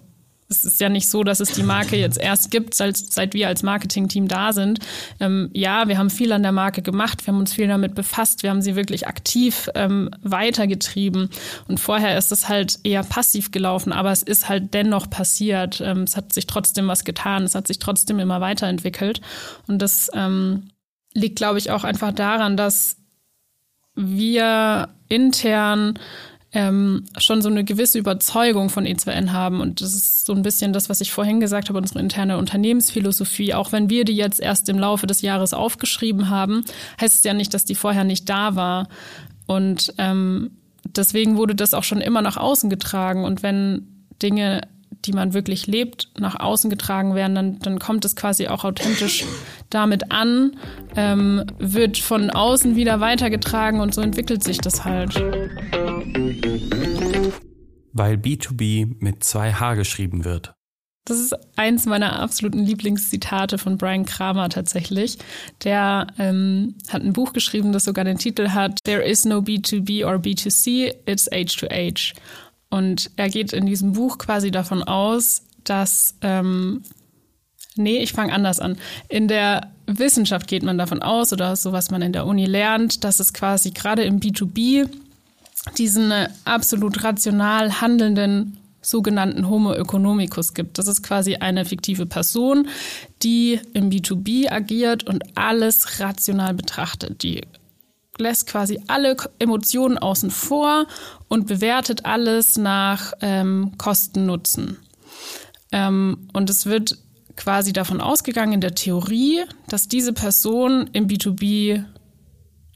es 0.53 0.65
ist 0.65 0.81
ja 0.81 0.89
nicht 0.89 1.09
so, 1.09 1.25
dass 1.25 1.41
es 1.41 1.53
die 1.53 1.63
Marke 1.63 1.97
jetzt 1.97 2.21
erst 2.21 2.51
gibt, 2.51 2.75
seit, 2.75 2.97
seit 2.97 3.35
wir 3.35 3.49
als 3.49 3.63
Marketing-Team 3.63 4.29
da 4.29 4.53
sind. 4.53 4.79
Ähm, 5.19 5.51
ja, 5.53 5.89
wir 5.89 5.99
haben 5.99 6.11
viel 6.11 6.33
an 6.33 6.43
der 6.43 6.53
Marke 6.53 6.83
gemacht, 6.83 7.27
wir 7.27 7.33
haben 7.33 7.41
uns 7.41 7.55
viel 7.55 7.67
damit 7.67 7.95
befasst, 7.95 8.43
wir 8.43 8.51
haben 8.51 8.63
sie 8.63 8.77
wirklich 8.77 9.07
aktiv 9.07 9.71
ähm, 9.75 10.11
weitergetrieben. 10.23 11.31
Und 11.69 11.81
vorher 11.81 12.17
ist 12.19 12.31
es 12.31 12.49
halt 12.49 12.79
eher 12.85 13.03
passiv 13.03 13.51
gelaufen, 13.51 13.93
aber 13.93 14.13
es 14.13 14.23
ist 14.23 14.49
halt 14.49 14.75
dennoch 14.75 15.09
passiert. 15.11 15.81
Ähm, 15.81 16.03
es 16.03 16.17
hat 16.17 16.33
sich 16.33 16.47
trotzdem 16.47 16.87
was 16.89 17.05
getan, 17.05 17.45
es 17.45 17.55
hat 17.55 17.67
sich 17.67 17.79
trotzdem 17.79 18.19
immer 18.19 18.41
weiterentwickelt. 18.41 19.21
Und 19.67 19.81
das 19.81 20.11
ähm, 20.15 20.69
liegt, 21.15 21.37
glaube 21.37 21.59
ich, 21.59 21.71
auch 21.71 21.85
einfach 21.85 22.13
daran, 22.13 22.57
dass 22.57 22.97
wir 23.95 24.89
intern 25.09 25.99
ähm, 26.53 27.05
schon 27.19 27.41
so 27.41 27.49
eine 27.49 27.65
gewisse 27.65 27.99
Überzeugung 27.99 28.69
von 28.69 28.85
E2N 28.85 29.33
haben. 29.33 29.61
Und 29.61 29.81
das 29.81 29.95
ist 29.95 30.27
so 30.27 30.35
ein 30.35 30.43
bisschen 30.43 30.73
das, 30.73 30.89
was 30.89 31.01
ich 31.01 31.13
vorhin 31.13 31.41
gesagt 31.41 31.69
habe, 31.69 31.79
unsere 31.79 32.01
interne 32.01 32.37
Unternehmensphilosophie. 32.37 33.55
Auch 33.55 33.73
wenn 33.73 33.89
wir 33.89 34.05
die 34.05 34.17
jetzt 34.17 34.41
erst 34.41 34.69
im 34.69 34.79
Laufe 34.79 35.07
des 35.07 35.23
Jahres 35.23 35.55
aufgeschrieben 35.55 36.29
haben, 36.29 36.65
heißt 37.01 37.19
es 37.19 37.25
ja 37.25 37.33
nicht, 37.33 37.55
dass 37.55 37.65
die 37.65 37.75
vorher 37.75 38.05
nicht 38.05 38.29
da 38.29 38.55
war. 38.55 38.89
Und 39.47 39.95
ähm, 39.97 40.51
deswegen 40.85 41.37
wurde 41.37 41.55
das 41.55 41.73
auch 41.75 41.85
schon 41.85 42.01
immer 42.01 42.21
nach 42.21 42.37
außen 42.37 42.69
getragen. 42.69 43.25
Und 43.25 43.43
wenn 43.43 43.87
Dinge 44.23 44.61
die 45.05 45.13
man 45.13 45.35
wirklich 45.35 45.67
lebt, 45.67 46.09
nach 46.19 46.39
außen 46.39 46.71
getragen 46.71 47.15
werden, 47.15 47.35
dann, 47.35 47.59
dann 47.59 47.79
kommt 47.79 48.05
es 48.05 48.17
quasi 48.17 48.49
auch 48.49 48.65
authentisch 48.65 49.25
damit 49.71 50.11
an, 50.11 50.57
ähm, 50.97 51.45
wird 51.59 51.99
von 51.99 52.31
außen 52.31 52.77
wieder 52.77 53.01
weitergetragen 53.01 53.81
und 53.81 53.95
so 53.95 54.01
entwickelt 54.01 54.45
sich 54.45 54.59
das 54.59 54.85
halt. 54.85 55.15
Weil 57.93 58.17
B2B 58.17 58.97
mit 59.01 59.25
zwei 59.25 59.53
H 59.53 59.75
geschrieben 59.75 60.25
wird. 60.25 60.55
Das 61.05 61.19
ist 61.19 61.35
eins 61.57 61.87
meiner 61.87 62.21
absoluten 62.21 62.61
Lieblingszitate 62.61 63.59
von 63.59 63.77
Brian 63.77 64.07
Kramer 64.07 64.49
tatsächlich. 64.49 65.19
Der 65.65 66.07
ähm, 66.17 66.77
hat 66.89 67.03
ein 67.03 67.13
Buch 67.13 67.33
geschrieben, 67.33 67.73
das 67.73 67.85
sogar 67.85 68.05
den 68.05 68.19
Titel 68.19 68.51
hat 68.51 68.79
There 68.85 69.03
is 69.03 69.25
no 69.25 69.39
B2B 69.39 70.07
or 70.07 70.15
B2C, 70.15 70.95
it's 71.07 71.31
H2H. 71.31 72.15
Und 72.73 73.11
er 73.17 73.29
geht 73.29 73.53
in 73.53 73.67
diesem 73.67 73.93
Buch 73.93 74.17
quasi 74.17 74.51
davon 74.51 74.83
aus, 74.83 75.43
dass, 75.63 76.15
ähm, 76.23 76.83
nee, 77.77 77.99
ich 77.99 78.15
fange 78.15 78.33
anders 78.33 78.61
an. 78.61 78.79
In 79.11 79.29
der 79.29 79.71
Wissenschaft 79.87 80.47
geht 80.47 80.63
man 80.63 80.79
davon 80.79 81.03
aus, 81.03 81.35
oder 81.35 81.55
so 81.55 81.73
was 81.73 81.91
man 81.91 82.01
in 82.01 82.15
der 82.15 82.25
Uni 82.25 82.47
lernt, 82.47 83.05
dass 83.05 83.21
es 83.21 83.35
quasi 83.35 83.73
gerade 83.73 84.05
im 84.05 84.21
B2B 84.21 84.89
diesen 85.77 86.15
absolut 86.47 87.05
rational 87.05 87.83
handelnden 87.83 88.57
sogenannten 88.81 89.51
Homo 89.51 89.75
economicus 89.75 90.55
gibt. 90.55 90.79
Das 90.79 90.89
ist 90.89 91.03
quasi 91.03 91.37
eine 91.37 91.67
fiktive 91.67 92.07
Person, 92.07 92.69
die 93.23 93.61
im 93.75 93.91
B2B 93.91 94.51
agiert 94.51 95.05
und 95.05 95.25
alles 95.37 96.01
rational 96.01 96.55
betrachtet. 96.55 97.23
Die 97.23 97.43
lässt 98.23 98.47
quasi 98.47 98.81
alle 98.89 99.17
Emotionen 99.39 99.99
außen 99.99 100.31
vor 100.31 100.87
und 101.29 101.47
bewertet 101.47 102.05
alles 102.07 102.57
nach 102.57 103.13
ähm, 103.21 103.73
Kosten-Nutzen. 103.79 104.79
Ähm, 105.73 106.29
und 106.33 106.51
es 106.51 106.67
wird 106.67 106.99
quasi 107.37 107.73
davon 107.73 108.01
ausgegangen 108.01 108.55
in 108.55 108.61
der 108.61 108.75
Theorie, 108.75 109.43
dass 109.69 109.89
diese 109.89 110.13
Person 110.13 110.91
im 110.93 111.07
B2B 111.07 111.85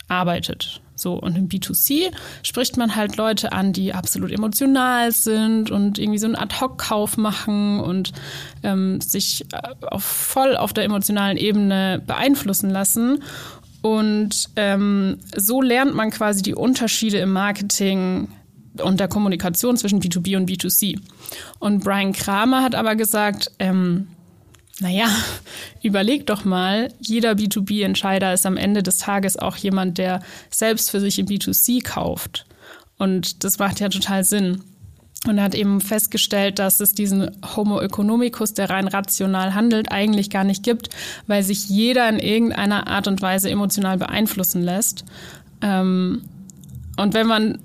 arbeitet. 0.09 0.81
So, 0.99 1.15
und 1.15 1.37
im 1.37 1.49
B2C 1.49 2.11
spricht 2.43 2.79
man 2.79 2.97
halt 2.97 3.17
Leute 3.17 3.53
an, 3.53 3.75
die 3.75 3.93
absolut 3.93 4.33
emotional 4.33 5.13
sind 5.13 5.71
und 5.71 5.99
irgendwie 5.99 6.19
so 6.19 6.27
einen 6.27 6.37
Ad-Hoc-Kauf 6.37 7.19
machen 7.19 7.81
und 7.81 8.13
ähm, 8.63 9.01
sich 9.03 9.45
äh, 9.53 9.87
auf, 9.87 10.03
voll 10.03 10.57
auf 10.57 10.73
der 10.73 10.85
emotionalen 10.85 11.37
Ebene 11.37 12.03
beeinflussen 12.05 12.71
lassen. 12.71 13.23
Und 13.83 14.49
ähm, 14.57 15.19
so 15.35 15.63
lernt 15.63 15.95
man 15.95 16.11
quasi 16.11 16.43
die 16.43 16.55
Unterschiede 16.55 17.19
im 17.19 17.33
Marketing 17.33 18.29
und 18.83 19.01
der 19.01 19.09
Kommunikation 19.09 19.77
zwischen 19.77 20.01
B2B 20.01 20.37
und 20.37 20.49
B2C. 20.51 20.99
Und 21.59 21.85
Brian 21.85 22.13
Kramer 22.13 22.63
hat 22.63 22.75
aber 22.75 22.97
gesagt, 22.97 23.51
ähm, 23.59 24.09
naja, 24.81 25.09
überleg 25.83 26.27
doch 26.27 26.45
mal, 26.45 26.93
jeder 27.01 27.33
B2B-Entscheider 27.33 28.33
ist 28.35 28.47
am 28.47 28.57
Ende 28.57 28.83
des 28.83 28.99
Tages 28.99 29.37
auch 29.37 29.57
jemand, 29.57 29.99
der 29.99 30.21
selbst 30.51 30.91
für 30.91 31.01
sich 31.01 31.19
im 31.19 31.27
B2C 31.27 31.83
kauft. 31.83 32.47
Und 32.99 33.45
das 33.45 33.59
macht 33.59 33.81
ja 33.81 33.89
total 33.89 34.25
Sinn. 34.25 34.63
Und 35.29 35.39
er 35.39 35.45
hat 35.45 35.55
eben 35.55 35.81
festgestellt, 35.81 36.59
dass 36.59 36.81
es 36.81 36.95
diesen 36.95 37.31
Homo 37.57 37.81
economicus, 37.81 38.55
der 38.55 38.71
rein 38.71 38.89
rational 38.89 39.55
handelt, 39.55 39.91
eigentlich 39.91 40.31
gar 40.31 40.45
nicht 40.45 40.63
gibt, 40.63 40.91
weil 41.27 41.43
sich 41.43 41.69
jeder 41.69 42.09
in 42.09 42.19
irgendeiner 42.19 42.87
Art 42.87 43.09
und 43.09 43.23
Weise 43.23 43.51
emotional 43.51 43.99
beeinflussen 43.99 44.63
lässt. 44.63 45.05
Ähm, 45.63 46.23
und 46.97 47.15
wenn 47.15 47.27
man 47.27 47.59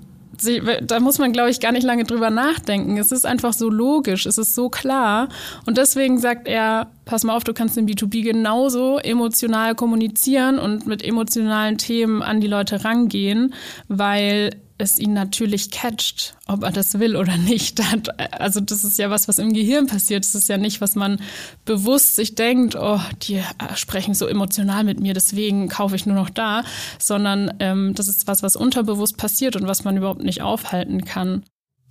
da 0.82 1.00
muss 1.00 1.18
man, 1.18 1.32
glaube 1.32 1.50
ich, 1.50 1.60
gar 1.60 1.72
nicht 1.72 1.84
lange 1.84 2.04
drüber 2.04 2.30
nachdenken. 2.30 2.96
Es 2.96 3.12
ist 3.12 3.26
einfach 3.26 3.52
so 3.52 3.68
logisch, 3.68 4.26
es 4.26 4.38
ist 4.38 4.54
so 4.54 4.68
klar. 4.68 5.28
Und 5.66 5.78
deswegen 5.78 6.18
sagt 6.18 6.48
er, 6.48 6.88
pass 7.04 7.24
mal 7.24 7.36
auf, 7.36 7.44
du 7.44 7.52
kannst 7.52 7.76
im 7.78 7.86
B2B 7.86 8.22
genauso 8.22 8.98
emotional 8.98 9.74
kommunizieren 9.74 10.58
und 10.58 10.86
mit 10.86 11.04
emotionalen 11.04 11.78
Themen 11.78 12.22
an 12.22 12.40
die 12.40 12.46
Leute 12.46 12.84
rangehen, 12.84 13.54
weil 13.88 14.50
es 14.82 14.98
ihn 14.98 15.12
natürlich 15.12 15.70
catcht, 15.70 16.34
ob 16.46 16.64
er 16.64 16.72
das 16.72 16.98
will 16.98 17.16
oder 17.16 17.36
nicht. 17.36 17.80
Also 18.32 18.60
das 18.60 18.84
ist 18.84 18.98
ja 18.98 19.10
was, 19.10 19.28
was 19.28 19.38
im 19.38 19.52
Gehirn 19.52 19.86
passiert. 19.86 20.24
Das 20.24 20.34
ist 20.34 20.48
ja 20.48 20.58
nicht, 20.58 20.80
was 20.80 20.94
man 20.94 21.20
bewusst 21.64 22.16
sich 22.16 22.34
denkt, 22.34 22.74
oh, 22.76 23.00
die 23.22 23.36
äh, 23.36 23.44
sprechen 23.74 24.14
so 24.14 24.26
emotional 24.26 24.84
mit 24.84 25.00
mir, 25.00 25.14
deswegen 25.14 25.68
kaufe 25.68 25.96
ich 25.96 26.06
nur 26.06 26.16
noch 26.16 26.30
da, 26.30 26.64
sondern 26.98 27.54
ähm, 27.60 27.94
das 27.94 28.08
ist 28.08 28.26
was, 28.26 28.42
was 28.42 28.56
unterbewusst 28.56 29.16
passiert 29.16 29.56
und 29.56 29.66
was 29.66 29.84
man 29.84 29.96
überhaupt 29.96 30.22
nicht 30.22 30.42
aufhalten 30.42 31.04
kann. 31.04 31.44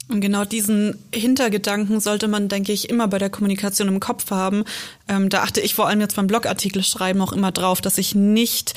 Und 0.09 0.19
genau 0.19 0.43
diesen 0.43 0.99
Hintergedanken 1.13 2.01
sollte 2.01 2.27
man, 2.27 2.49
denke 2.49 2.73
ich, 2.73 2.89
immer 2.89 3.07
bei 3.07 3.17
der 3.17 3.29
Kommunikation 3.29 3.87
im 3.87 4.01
Kopf 4.01 4.29
haben. 4.31 4.65
Ähm, 5.07 5.29
da 5.29 5.43
achte 5.43 5.61
ich 5.61 5.73
vor 5.73 5.87
allem 5.87 6.01
jetzt 6.01 6.17
beim 6.17 6.27
Blogartikel 6.27 6.83
schreiben 6.83 7.21
auch 7.21 7.31
immer 7.31 7.51
drauf, 7.51 7.79
dass 7.79 7.97
ich 7.97 8.13
nicht 8.13 8.73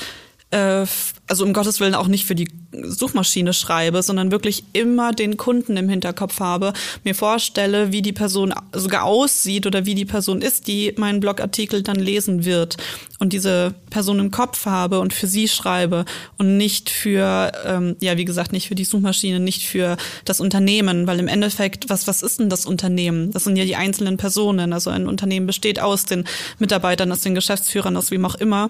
äh, 0.51 0.85
also 1.27 1.43
um 1.43 1.53
Gottes 1.53 1.79
Willen 1.79 1.95
auch 1.95 2.07
nicht 2.07 2.25
für 2.25 2.35
die 2.35 2.47
Suchmaschine 2.71 3.53
schreibe, 3.53 4.03
sondern 4.03 4.31
wirklich 4.31 4.63
immer 4.73 5.11
den 5.11 5.37
Kunden 5.37 5.77
im 5.77 5.89
Hinterkopf 5.89 6.39
habe, 6.39 6.73
mir 7.03 7.15
vorstelle, 7.15 7.91
wie 7.91 8.01
die 8.01 8.13
Person 8.13 8.53
sogar 8.73 9.03
aussieht 9.03 9.65
oder 9.65 9.85
wie 9.85 9.95
die 9.95 10.05
Person 10.05 10.41
ist, 10.41 10.67
die 10.67 10.93
meinen 10.97 11.19
Blogartikel 11.19 11.81
dann 11.81 11.95
lesen 11.95 12.45
wird 12.45 12.77
und 13.19 13.33
diese 13.33 13.73
Person 13.89 14.19
im 14.19 14.31
Kopf 14.31 14.65
habe 14.65 14.99
und 14.99 15.13
für 15.13 15.27
sie 15.27 15.47
schreibe 15.47 16.05
und 16.37 16.57
nicht 16.57 16.89
für, 16.89 17.51
ähm, 17.65 17.95
ja, 18.01 18.17
wie 18.17 18.25
gesagt, 18.25 18.51
nicht 18.51 18.67
für 18.67 18.75
die 18.75 18.85
Suchmaschine, 18.85 19.39
nicht 19.39 19.63
für 19.63 19.97
das 20.25 20.39
Unternehmen, 20.41 21.07
weil 21.07 21.19
im 21.19 21.27
Endeffekt, 21.27 21.89
was, 21.89 22.07
was 22.07 22.21
ist 22.21 22.39
denn 22.39 22.49
das 22.49 22.65
Unternehmen? 22.65 23.31
Das 23.31 23.45
sind 23.45 23.55
ja 23.55 23.65
die 23.65 23.75
einzelnen 23.75 24.17
Personen. 24.17 24.73
Also 24.73 24.89
ein 24.89 25.07
Unternehmen 25.07 25.47
besteht 25.47 25.79
aus 25.79 26.05
den 26.05 26.25
Mitarbeitern, 26.59 27.11
aus 27.11 27.21
den 27.21 27.35
Geschäftsführern, 27.35 27.97
aus 27.97 28.11
wem 28.11 28.25
auch 28.25 28.35
immer 28.35 28.69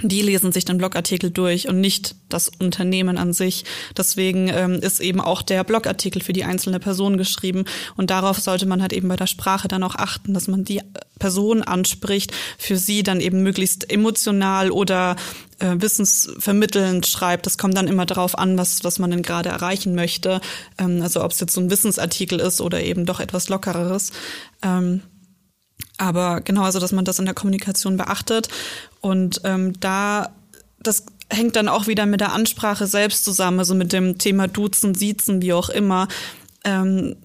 die 0.00 0.22
lesen 0.22 0.52
sich 0.52 0.64
den 0.64 0.78
Blogartikel 0.78 1.30
durch 1.30 1.68
und 1.68 1.80
nicht 1.80 2.14
das 2.30 2.50
Unternehmen 2.58 3.18
an 3.18 3.34
sich. 3.34 3.64
Deswegen 3.94 4.48
ähm, 4.48 4.74
ist 4.74 5.00
eben 5.00 5.20
auch 5.20 5.42
der 5.42 5.64
Blogartikel 5.64 6.22
für 6.22 6.32
die 6.32 6.44
einzelne 6.44 6.80
Person 6.80 7.18
geschrieben. 7.18 7.66
Und 7.96 8.08
darauf 8.08 8.38
sollte 8.38 8.64
man 8.64 8.80
halt 8.80 8.94
eben 8.94 9.08
bei 9.08 9.16
der 9.16 9.26
Sprache 9.26 9.68
dann 9.68 9.82
auch 9.82 9.94
achten, 9.94 10.32
dass 10.32 10.48
man 10.48 10.64
die 10.64 10.80
Person 11.18 11.62
anspricht, 11.62 12.32
für 12.56 12.78
sie 12.78 13.02
dann 13.02 13.20
eben 13.20 13.42
möglichst 13.42 13.92
emotional 13.92 14.70
oder 14.70 15.16
äh, 15.58 15.74
wissensvermittelnd 15.76 17.06
schreibt. 17.06 17.44
Das 17.44 17.58
kommt 17.58 17.76
dann 17.76 17.86
immer 17.86 18.06
darauf 18.06 18.38
an, 18.38 18.56
was, 18.56 18.84
was 18.84 18.98
man 18.98 19.10
denn 19.10 19.22
gerade 19.22 19.50
erreichen 19.50 19.94
möchte. 19.94 20.40
Ähm, 20.78 21.02
also 21.02 21.22
ob 21.22 21.32
es 21.32 21.40
jetzt 21.40 21.52
so 21.52 21.60
ein 21.60 21.70
Wissensartikel 21.70 22.40
ist 22.40 22.62
oder 22.62 22.82
eben 22.82 23.04
doch 23.04 23.20
etwas 23.20 23.50
Lockereres. 23.50 24.10
Ähm, 24.62 25.02
aber 25.98 26.40
genau, 26.40 26.62
also 26.62 26.80
dass 26.80 26.92
man 26.92 27.04
das 27.04 27.18
in 27.18 27.26
der 27.26 27.34
Kommunikation 27.34 27.96
beachtet. 27.96 28.48
Und 29.02 29.42
ähm, 29.44 29.78
da, 29.80 30.32
das 30.80 31.04
hängt 31.28 31.56
dann 31.56 31.68
auch 31.68 31.86
wieder 31.86 32.06
mit 32.06 32.20
der 32.20 32.32
Ansprache 32.32 32.86
selbst 32.86 33.24
zusammen, 33.24 33.58
also 33.58 33.74
mit 33.74 33.92
dem 33.92 34.16
Thema 34.16 34.48
Duzen, 34.48 34.94
Siezen, 34.94 35.42
wie 35.42 35.52
auch 35.52 35.68
immer. 35.68 36.08
Ähm, 36.64 37.16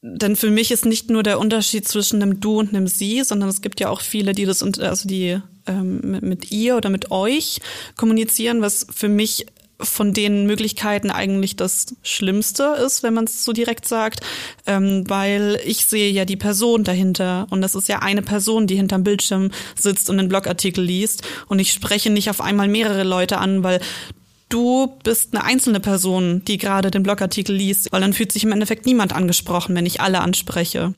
denn 0.00 0.36
für 0.36 0.50
mich 0.50 0.70
ist 0.70 0.86
nicht 0.86 1.10
nur 1.10 1.22
der 1.22 1.38
Unterschied 1.38 1.86
zwischen 1.86 2.22
einem 2.22 2.40
Du 2.40 2.58
und 2.58 2.70
einem 2.70 2.88
Sie, 2.88 3.22
sondern 3.22 3.48
es 3.48 3.60
gibt 3.60 3.78
ja 3.78 3.88
auch 3.88 4.00
viele, 4.00 4.32
die 4.32 4.46
das, 4.46 4.62
also 4.62 5.08
die 5.08 5.38
ähm, 5.66 6.00
mit, 6.02 6.22
mit 6.22 6.50
ihr 6.50 6.76
oder 6.76 6.90
mit 6.90 7.10
euch 7.10 7.60
kommunizieren, 7.96 8.62
was 8.62 8.86
für 8.90 9.08
mich 9.08 9.46
von 9.80 10.12
den 10.12 10.46
Möglichkeiten 10.46 11.10
eigentlich 11.10 11.56
das 11.56 11.86
Schlimmste 12.02 12.76
ist, 12.84 13.02
wenn 13.02 13.14
man 13.14 13.24
es 13.24 13.44
so 13.44 13.52
direkt 13.52 13.86
sagt, 13.86 14.20
ähm, 14.66 15.04
weil 15.08 15.60
ich 15.64 15.86
sehe 15.86 16.10
ja 16.10 16.24
die 16.24 16.36
Person 16.36 16.84
dahinter. 16.84 17.46
Und 17.50 17.62
das 17.62 17.74
ist 17.74 17.88
ja 17.88 18.00
eine 18.00 18.22
Person, 18.22 18.66
die 18.66 18.76
hinterm 18.76 19.04
Bildschirm 19.04 19.50
sitzt 19.78 20.08
und 20.10 20.18
einen 20.18 20.28
Blogartikel 20.28 20.84
liest. 20.84 21.22
Und 21.48 21.58
ich 21.58 21.72
spreche 21.72 22.10
nicht 22.10 22.30
auf 22.30 22.40
einmal 22.40 22.68
mehrere 22.68 23.04
Leute 23.04 23.38
an, 23.38 23.62
weil 23.62 23.80
du 24.48 24.98
bist 25.02 25.34
eine 25.34 25.44
einzelne 25.44 25.80
Person, 25.80 26.44
die 26.44 26.58
gerade 26.58 26.90
den 26.90 27.02
Blogartikel 27.02 27.54
liest, 27.54 27.90
weil 27.92 28.02
dann 28.02 28.12
fühlt 28.12 28.32
sich 28.32 28.44
im 28.44 28.52
Endeffekt 28.52 28.86
niemand 28.86 29.14
angesprochen, 29.14 29.74
wenn 29.74 29.86
ich 29.86 30.00
alle 30.00 30.20
anspreche. 30.20 30.94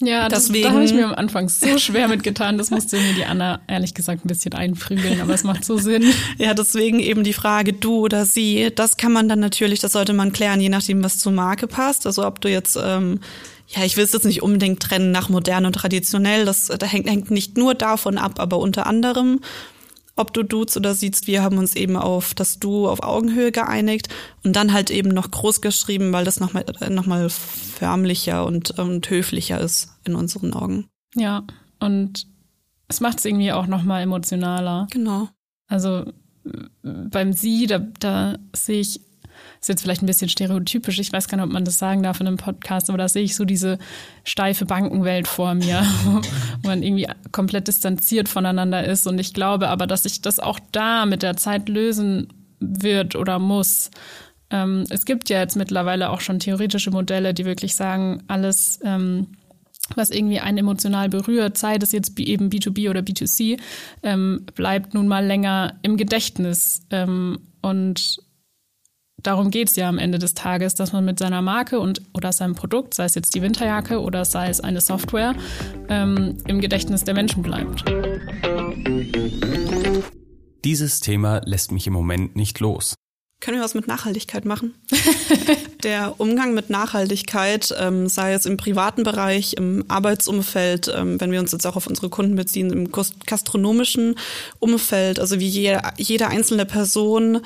Ja, 0.00 0.28
das, 0.28 0.46
Deswegen, 0.46 0.64
da 0.64 0.72
habe 0.74 0.84
ich 0.84 0.94
mir 0.94 1.06
am 1.06 1.14
Anfang 1.14 1.48
so 1.48 1.76
schwer 1.78 2.06
mitgetan. 2.06 2.56
Das 2.56 2.70
musste 2.70 2.98
mir 2.98 3.14
die 3.14 3.24
Anna 3.24 3.60
ehrlich 3.66 3.94
gesagt 3.94 4.24
ein 4.24 4.28
bisschen 4.28 4.54
einprügeln, 4.54 5.20
aber 5.20 5.34
es 5.34 5.42
macht 5.42 5.64
so 5.64 5.76
Sinn. 5.76 6.04
Ja, 6.38 6.54
deswegen 6.54 7.00
eben 7.00 7.24
die 7.24 7.32
Frage 7.32 7.72
du 7.72 8.04
oder 8.04 8.24
sie. 8.24 8.70
Das 8.74 8.96
kann 8.96 9.10
man 9.10 9.28
dann 9.28 9.40
natürlich, 9.40 9.80
das 9.80 9.92
sollte 9.92 10.12
man 10.12 10.32
klären, 10.32 10.60
je 10.60 10.68
nachdem, 10.68 11.02
was 11.02 11.18
zur 11.18 11.32
Marke 11.32 11.66
passt. 11.66 12.06
Also 12.06 12.24
ob 12.24 12.40
du 12.40 12.48
jetzt 12.48 12.78
ähm, 12.80 13.20
ja, 13.68 13.84
ich 13.84 13.96
will 13.96 14.04
es 14.04 14.12
jetzt 14.12 14.24
nicht 14.24 14.42
unbedingt 14.42 14.80
trennen 14.80 15.10
nach 15.10 15.28
modern 15.28 15.66
und 15.66 15.74
traditionell. 15.74 16.44
Das, 16.44 16.66
das 16.66 16.92
hängt, 16.92 17.08
hängt 17.08 17.30
nicht 17.30 17.58
nur 17.58 17.74
davon 17.74 18.16
ab, 18.16 18.40
aber 18.40 18.58
unter 18.58 18.86
anderem 18.86 19.40
ob 20.18 20.32
du 20.32 20.42
duzt 20.42 20.76
oder 20.76 20.94
siehst. 20.94 21.26
Wir 21.26 21.42
haben 21.42 21.58
uns 21.58 21.74
eben 21.74 21.96
auf 21.96 22.34
das 22.34 22.58
Du 22.58 22.88
auf 22.88 23.02
Augenhöhe 23.02 23.52
geeinigt 23.52 24.08
und 24.44 24.56
dann 24.56 24.72
halt 24.72 24.90
eben 24.90 25.10
noch 25.10 25.30
groß 25.30 25.60
geschrieben, 25.60 26.12
weil 26.12 26.24
das 26.24 26.40
nochmal 26.40 26.64
noch 26.90 27.06
mal 27.06 27.28
förmlicher 27.30 28.44
und, 28.44 28.78
und 28.78 29.08
höflicher 29.08 29.60
ist 29.60 29.88
in 30.04 30.14
unseren 30.14 30.52
Augen. 30.52 30.88
Ja, 31.14 31.44
und 31.80 32.26
es 32.88 33.00
macht 33.00 33.18
es 33.18 33.24
irgendwie 33.24 33.52
auch 33.52 33.66
nochmal 33.66 34.02
emotionaler. 34.02 34.88
Genau. 34.90 35.28
Also 35.66 36.12
beim 36.82 37.32
Sie, 37.32 37.66
da, 37.66 37.78
da 37.78 38.38
sehe 38.54 38.80
ich 38.80 39.00
ist 39.60 39.68
jetzt 39.68 39.82
vielleicht 39.82 40.02
ein 40.02 40.06
bisschen 40.06 40.28
stereotypisch, 40.28 40.98
ich 40.98 41.12
weiß 41.12 41.28
gar 41.28 41.36
nicht, 41.36 41.46
ob 41.46 41.52
man 41.52 41.64
das 41.64 41.78
sagen 41.78 42.02
darf 42.02 42.20
in 42.20 42.26
einem 42.26 42.36
Podcast, 42.36 42.88
aber 42.88 42.98
da 42.98 43.08
sehe 43.08 43.22
ich 43.22 43.34
so 43.34 43.44
diese 43.44 43.78
steife 44.24 44.66
Bankenwelt 44.66 45.26
vor 45.28 45.54
mir, 45.54 45.84
wo 46.04 46.20
man 46.68 46.82
irgendwie 46.82 47.08
komplett 47.32 47.68
distanziert 47.68 48.28
voneinander 48.28 48.84
ist. 48.84 49.06
Und 49.06 49.18
ich 49.18 49.34
glaube 49.34 49.68
aber, 49.68 49.86
dass 49.86 50.04
sich 50.04 50.22
das 50.22 50.38
auch 50.38 50.60
da 50.72 51.06
mit 51.06 51.22
der 51.22 51.36
Zeit 51.36 51.68
lösen 51.68 52.28
wird 52.60 53.16
oder 53.16 53.38
muss. 53.38 53.90
Ähm, 54.50 54.84
es 54.90 55.04
gibt 55.04 55.28
ja 55.28 55.38
jetzt 55.38 55.56
mittlerweile 55.56 56.10
auch 56.10 56.20
schon 56.20 56.38
theoretische 56.38 56.90
Modelle, 56.90 57.34
die 57.34 57.44
wirklich 57.44 57.74
sagen, 57.74 58.22
alles, 58.28 58.80
ähm, 58.84 59.28
was 59.94 60.10
irgendwie 60.10 60.40
einen 60.40 60.58
emotional 60.58 61.08
berührt, 61.08 61.56
sei 61.56 61.78
das 61.78 61.92
jetzt 61.92 62.18
eben 62.18 62.50
B2B 62.50 62.90
oder 62.90 63.00
B2C, 63.00 63.58
ähm, 64.02 64.46
bleibt 64.54 64.94
nun 64.94 65.08
mal 65.08 65.24
länger 65.24 65.74
im 65.82 65.96
Gedächtnis. 65.96 66.82
Ähm, 66.90 67.38
und 67.62 68.20
darum 69.22 69.50
geht 69.50 69.68
es 69.68 69.76
ja 69.76 69.88
am 69.88 69.98
Ende 69.98 70.18
des 70.18 70.34
Tages, 70.34 70.74
dass 70.74 70.92
man 70.92 71.04
mit 71.04 71.18
seiner 71.18 71.42
Marke 71.42 71.80
und 71.80 72.02
oder 72.14 72.32
seinem 72.32 72.54
Produkt, 72.54 72.94
sei 72.94 73.04
es 73.04 73.14
jetzt 73.14 73.34
die 73.34 73.42
Winterjacke 73.42 74.00
oder 74.00 74.24
sei 74.24 74.48
es 74.48 74.60
eine 74.60 74.80
Software, 74.80 75.34
ähm, 75.88 76.38
im 76.46 76.60
Gedächtnis 76.60 77.04
der 77.04 77.14
Menschen 77.14 77.42
bleibt. 77.42 77.84
Dieses 80.64 81.00
Thema 81.00 81.40
lässt 81.44 81.72
mich 81.72 81.86
im 81.86 81.92
Moment 81.92 82.36
nicht 82.36 82.60
los. 82.60 82.94
Können 83.40 83.58
wir 83.58 83.64
was 83.64 83.74
mit 83.74 83.86
Nachhaltigkeit 83.86 84.44
machen? 84.44 84.74
der 85.84 86.14
Umgang 86.18 86.54
mit 86.54 86.70
Nachhaltigkeit, 86.70 87.72
ähm, 87.78 88.08
sei 88.08 88.32
es 88.32 88.46
im 88.46 88.56
privaten 88.56 89.04
Bereich, 89.04 89.54
im 89.54 89.84
Arbeitsumfeld, 89.86 90.92
ähm, 90.92 91.20
wenn 91.20 91.30
wir 91.30 91.38
uns 91.38 91.52
jetzt 91.52 91.64
auch 91.64 91.76
auf 91.76 91.86
unsere 91.86 92.08
Kunden 92.08 92.34
beziehen, 92.34 92.72
im 92.72 92.90
gastronomischen 92.90 94.16
Umfeld, 94.58 95.20
also 95.20 95.38
wie 95.38 95.46
jede, 95.46 95.82
jede 95.98 96.26
einzelne 96.26 96.66
Person 96.66 97.40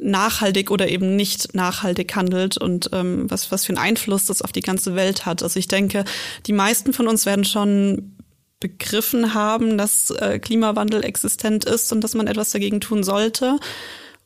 nachhaltig 0.00 0.70
oder 0.70 0.88
eben 0.88 1.16
nicht 1.16 1.54
nachhaltig 1.54 2.14
handelt 2.16 2.58
und 2.58 2.90
ähm, 2.92 3.30
was, 3.30 3.50
was 3.50 3.64
für 3.64 3.70
einen 3.70 3.78
Einfluss 3.78 4.26
das 4.26 4.42
auf 4.42 4.52
die 4.52 4.60
ganze 4.60 4.94
Welt 4.94 5.24
hat. 5.24 5.42
Also 5.42 5.58
ich 5.58 5.68
denke, 5.68 6.04
die 6.46 6.52
meisten 6.52 6.92
von 6.92 7.08
uns 7.08 7.26
werden 7.26 7.44
schon 7.44 8.16
begriffen 8.60 9.34
haben, 9.34 9.78
dass 9.78 10.10
äh, 10.10 10.38
Klimawandel 10.38 11.04
existent 11.04 11.64
ist 11.64 11.92
und 11.92 12.02
dass 12.02 12.14
man 12.14 12.26
etwas 12.26 12.50
dagegen 12.50 12.80
tun 12.80 13.04
sollte 13.04 13.58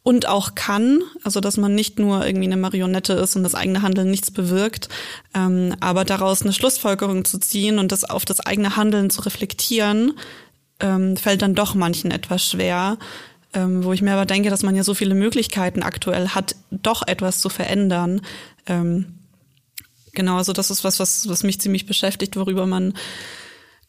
und 0.02 0.26
auch 0.26 0.54
kann, 0.54 1.02
also 1.22 1.40
dass 1.40 1.56
man 1.56 1.74
nicht 1.74 1.98
nur 1.98 2.24
irgendwie 2.24 2.46
eine 2.46 2.56
Marionette 2.56 3.12
ist 3.14 3.36
und 3.36 3.42
das 3.42 3.54
eigene 3.54 3.82
Handeln 3.82 4.10
nichts 4.10 4.30
bewirkt, 4.30 4.88
ähm, 5.34 5.74
aber 5.80 6.04
daraus 6.04 6.42
eine 6.42 6.52
Schlussfolgerung 6.52 7.24
zu 7.24 7.38
ziehen 7.38 7.78
und 7.78 7.92
das 7.92 8.04
auf 8.04 8.24
das 8.24 8.40
eigene 8.40 8.76
Handeln 8.76 9.10
zu 9.10 9.22
reflektieren, 9.22 10.14
ähm, 10.80 11.16
fällt 11.16 11.42
dann 11.42 11.54
doch 11.54 11.74
manchen 11.74 12.10
etwas 12.10 12.44
schwer 12.44 12.98
ähm, 13.54 13.84
wo 13.84 13.92
ich 13.92 14.02
mir 14.02 14.12
aber 14.12 14.26
denke, 14.26 14.50
dass 14.50 14.62
man 14.62 14.76
ja 14.76 14.84
so 14.84 14.94
viele 14.94 15.14
Möglichkeiten 15.14 15.82
aktuell 15.82 16.28
hat, 16.28 16.56
doch 16.70 17.06
etwas 17.06 17.40
zu 17.40 17.48
verändern. 17.48 18.20
Ähm, 18.66 19.18
genau, 20.12 20.36
also 20.36 20.52
das 20.52 20.70
ist 20.70 20.84
was, 20.84 21.00
was, 21.00 21.28
was 21.28 21.42
mich 21.42 21.60
ziemlich 21.60 21.86
beschäftigt, 21.86 22.36
worüber 22.36 22.66
man 22.66 22.94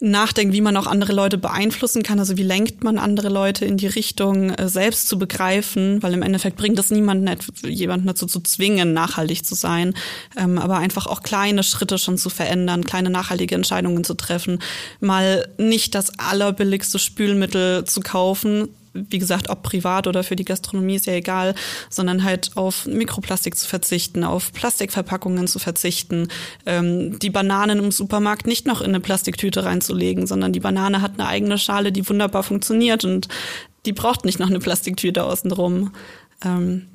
nachdenkt, 0.01 0.53
wie 0.53 0.61
man 0.61 0.75
auch 0.77 0.87
andere 0.87 1.13
Leute 1.13 1.37
beeinflussen 1.37 2.01
kann. 2.01 2.19
Also 2.19 2.35
wie 2.35 2.43
lenkt 2.43 2.83
man 2.83 2.97
andere 2.97 3.29
Leute 3.29 3.65
in 3.65 3.77
die 3.77 3.87
Richtung, 3.87 4.49
äh, 4.49 4.67
selbst 4.67 5.07
zu 5.07 5.19
begreifen, 5.19 6.01
weil 6.01 6.13
im 6.13 6.23
Endeffekt 6.23 6.57
bringt 6.57 6.79
es 6.79 6.89
niemanden, 6.89 7.29
jemanden 7.63 8.07
dazu 8.07 8.25
zu 8.25 8.39
zwingen, 8.41 8.93
nachhaltig 8.93 9.45
zu 9.45 9.53
sein, 9.53 9.93
ähm, 10.35 10.57
aber 10.57 10.77
einfach 10.77 11.05
auch 11.05 11.21
kleine 11.21 11.61
Schritte 11.61 11.99
schon 11.99 12.17
zu 12.17 12.29
verändern, 12.29 12.83
kleine 12.83 13.11
nachhaltige 13.11 13.53
Entscheidungen 13.53 14.03
zu 14.03 14.15
treffen, 14.15 14.59
mal 14.99 15.47
nicht 15.57 15.93
das 15.93 16.17
allerbilligste 16.17 16.97
Spülmittel 16.97 17.85
zu 17.85 18.01
kaufen, 18.01 18.69
wie 18.93 19.19
gesagt, 19.19 19.49
ob 19.49 19.63
privat 19.63 20.07
oder 20.07 20.23
für 20.23 20.35
die 20.35 20.45
Gastronomie 20.45 20.95
ist 20.95 21.05
ja 21.05 21.13
egal, 21.13 21.55
sondern 21.89 22.23
halt 22.23 22.51
auf 22.55 22.85
Mikroplastik 22.85 23.57
zu 23.57 23.67
verzichten, 23.67 24.23
auf 24.23 24.51
Plastikverpackungen 24.51 25.47
zu 25.47 25.59
verzichten, 25.59 26.27
ähm, 26.65 27.17
die 27.19 27.29
Bananen 27.29 27.79
im 27.79 27.91
Supermarkt 27.91 28.47
nicht 28.47 28.65
noch 28.65 28.81
in 28.81 28.89
eine 28.89 28.99
Plastiktüte 28.99 29.63
reinzulegen, 29.63 30.27
sondern 30.27 30.53
die 30.53 30.59
Banane 30.59 31.01
hat 31.01 31.13
eine 31.19 31.27
eigene 31.27 31.57
Schale, 31.57 31.91
die 31.91 32.07
wunderbar 32.07 32.43
funktioniert 32.43 33.05
und 33.05 33.27
die 33.85 33.93
braucht 33.93 34.25
nicht 34.25 34.39
noch 34.39 34.49
eine 34.49 34.59
Plastiktüte 34.59 35.23
außenrum. 35.23 35.93
Ähm, 36.43 36.87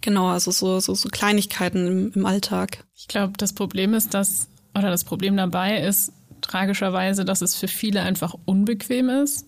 genau, 0.00 0.28
also 0.28 0.50
so, 0.50 0.80
so, 0.80 0.94
so 0.94 1.08
Kleinigkeiten 1.08 1.86
im, 1.86 2.12
im 2.14 2.26
Alltag. 2.26 2.84
Ich 2.94 3.08
glaube, 3.08 3.34
das 3.36 3.52
Problem 3.52 3.94
ist, 3.94 4.14
dass, 4.14 4.48
oder 4.76 4.90
das 4.90 5.04
Problem 5.04 5.36
dabei 5.36 5.80
ist, 5.80 6.12
tragischerweise, 6.40 7.24
dass 7.24 7.40
es 7.40 7.54
für 7.54 7.68
viele 7.68 8.02
einfach 8.02 8.34
unbequem 8.44 9.08
ist. 9.08 9.46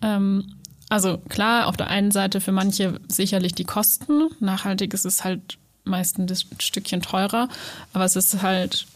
Ähm, 0.00 0.61
also 0.92 1.16
klar, 1.16 1.68
auf 1.68 1.78
der 1.78 1.88
einen 1.88 2.10
Seite 2.10 2.42
für 2.42 2.52
manche 2.52 3.00
sicherlich 3.08 3.54
die 3.54 3.64
Kosten. 3.64 4.28
Nachhaltig 4.40 4.92
ist 4.92 5.06
es 5.06 5.24
halt 5.24 5.56
meistens 5.84 6.44
ein 6.52 6.60
Stückchen 6.60 7.00
teurer, 7.00 7.48
aber 7.94 8.04
es 8.04 8.14
ist 8.14 8.42
halt 8.42 8.86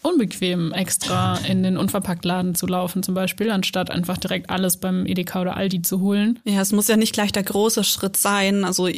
unbequem, 0.00 0.72
extra 0.72 1.36
in 1.46 1.62
den 1.62 1.76
Unverpacktladen 1.76 2.54
zu 2.54 2.66
laufen, 2.66 3.02
zum 3.02 3.14
Beispiel, 3.14 3.50
anstatt 3.50 3.90
einfach 3.90 4.16
direkt 4.16 4.48
alles 4.48 4.78
beim 4.78 5.04
Edeka 5.04 5.42
oder 5.42 5.58
Aldi 5.58 5.82
zu 5.82 6.00
holen. 6.00 6.38
Ja, 6.44 6.62
es 6.62 6.72
muss 6.72 6.88
ja 6.88 6.96
nicht 6.96 7.12
gleich 7.12 7.32
der 7.32 7.42
große 7.42 7.84
Schritt 7.84 8.16
sein. 8.16 8.64
Also 8.64 8.88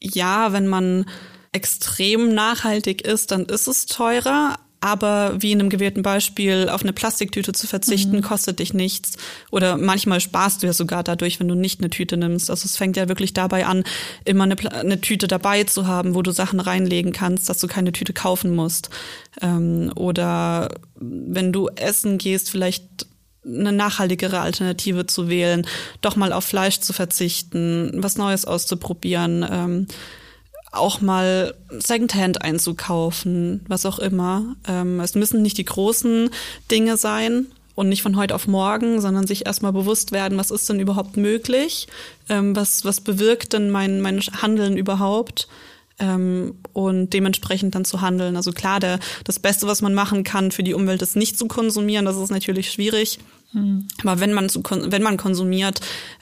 ja, 0.00 0.54
wenn 0.54 0.68
man 0.68 1.04
extrem 1.52 2.34
nachhaltig 2.34 3.02
ist, 3.02 3.30
dann 3.30 3.44
ist 3.44 3.66
es 3.66 3.84
teurer, 3.84 4.56
aber 4.86 5.42
wie 5.42 5.50
in 5.50 5.58
einem 5.58 5.68
gewählten 5.68 6.02
Beispiel 6.02 6.68
auf 6.68 6.82
eine 6.82 6.92
Plastiktüte 6.92 7.50
zu 7.50 7.66
verzichten, 7.66 8.18
mhm. 8.18 8.22
kostet 8.22 8.60
dich 8.60 8.72
nichts. 8.72 9.16
Oder 9.50 9.76
manchmal 9.76 10.20
sparst 10.20 10.62
du 10.62 10.68
ja 10.68 10.72
sogar 10.72 11.02
dadurch, 11.02 11.40
wenn 11.40 11.48
du 11.48 11.56
nicht 11.56 11.80
eine 11.80 11.90
Tüte 11.90 12.16
nimmst. 12.16 12.50
Also 12.50 12.66
es 12.66 12.76
fängt 12.76 12.96
ja 12.96 13.08
wirklich 13.08 13.34
dabei 13.34 13.66
an, 13.66 13.82
immer 14.24 14.44
eine, 14.44 14.56
eine 14.72 15.00
Tüte 15.00 15.26
dabei 15.26 15.64
zu 15.64 15.88
haben, 15.88 16.14
wo 16.14 16.22
du 16.22 16.30
Sachen 16.30 16.60
reinlegen 16.60 17.10
kannst, 17.12 17.48
dass 17.48 17.58
du 17.58 17.66
keine 17.66 17.90
Tüte 17.90 18.12
kaufen 18.12 18.54
musst. 18.54 18.90
Ähm, 19.42 19.90
oder 19.96 20.68
wenn 20.94 21.52
du 21.52 21.68
essen 21.74 22.16
gehst, 22.16 22.48
vielleicht 22.48 23.08
eine 23.44 23.72
nachhaltigere 23.72 24.38
Alternative 24.38 25.06
zu 25.06 25.28
wählen, 25.28 25.66
doch 26.00 26.14
mal 26.14 26.32
auf 26.32 26.44
Fleisch 26.44 26.78
zu 26.78 26.92
verzichten, 26.92 27.90
was 27.96 28.18
Neues 28.18 28.44
auszuprobieren. 28.44 29.44
Ähm, 29.50 29.86
auch 30.76 31.00
mal 31.00 31.54
Secondhand 31.70 32.42
einzukaufen, 32.42 33.64
was 33.68 33.86
auch 33.86 33.98
immer. 33.98 34.56
Ähm, 34.68 35.00
es 35.00 35.14
müssen 35.14 35.42
nicht 35.42 35.58
die 35.58 35.64
großen 35.64 36.30
Dinge 36.70 36.96
sein 36.96 37.46
und 37.74 37.88
nicht 37.88 38.02
von 38.02 38.16
heute 38.16 38.34
auf 38.34 38.46
morgen, 38.46 39.00
sondern 39.00 39.26
sich 39.26 39.46
erstmal 39.46 39.72
bewusst 39.72 40.12
werden, 40.12 40.38
was 40.38 40.50
ist 40.50 40.68
denn 40.68 40.80
überhaupt 40.80 41.16
möglich, 41.16 41.86
ähm, 42.28 42.56
was, 42.56 42.84
was 42.84 43.00
bewirkt 43.00 43.52
denn 43.52 43.70
mein, 43.70 44.00
mein 44.00 44.20
Handeln 44.20 44.76
überhaupt 44.76 45.48
ähm, 45.98 46.54
und 46.72 47.10
dementsprechend 47.10 47.74
dann 47.74 47.84
zu 47.84 48.00
handeln. 48.00 48.36
Also 48.36 48.52
klar, 48.52 48.80
der, 48.80 48.98
das 49.24 49.38
Beste, 49.38 49.66
was 49.66 49.82
man 49.82 49.94
machen 49.94 50.24
kann 50.24 50.50
für 50.50 50.62
die 50.62 50.74
Umwelt, 50.74 51.02
ist 51.02 51.16
nicht 51.16 51.38
zu 51.38 51.46
konsumieren. 51.46 52.04
Das 52.04 52.16
ist 52.16 52.30
natürlich 52.30 52.70
schwierig. 52.70 53.18
Mhm. 53.52 53.88
Aber 54.02 54.20
wenn 54.20 54.32
man, 54.32 54.48
wenn 54.48 55.02
man 55.02 55.16
konsumiert, 55.16 55.80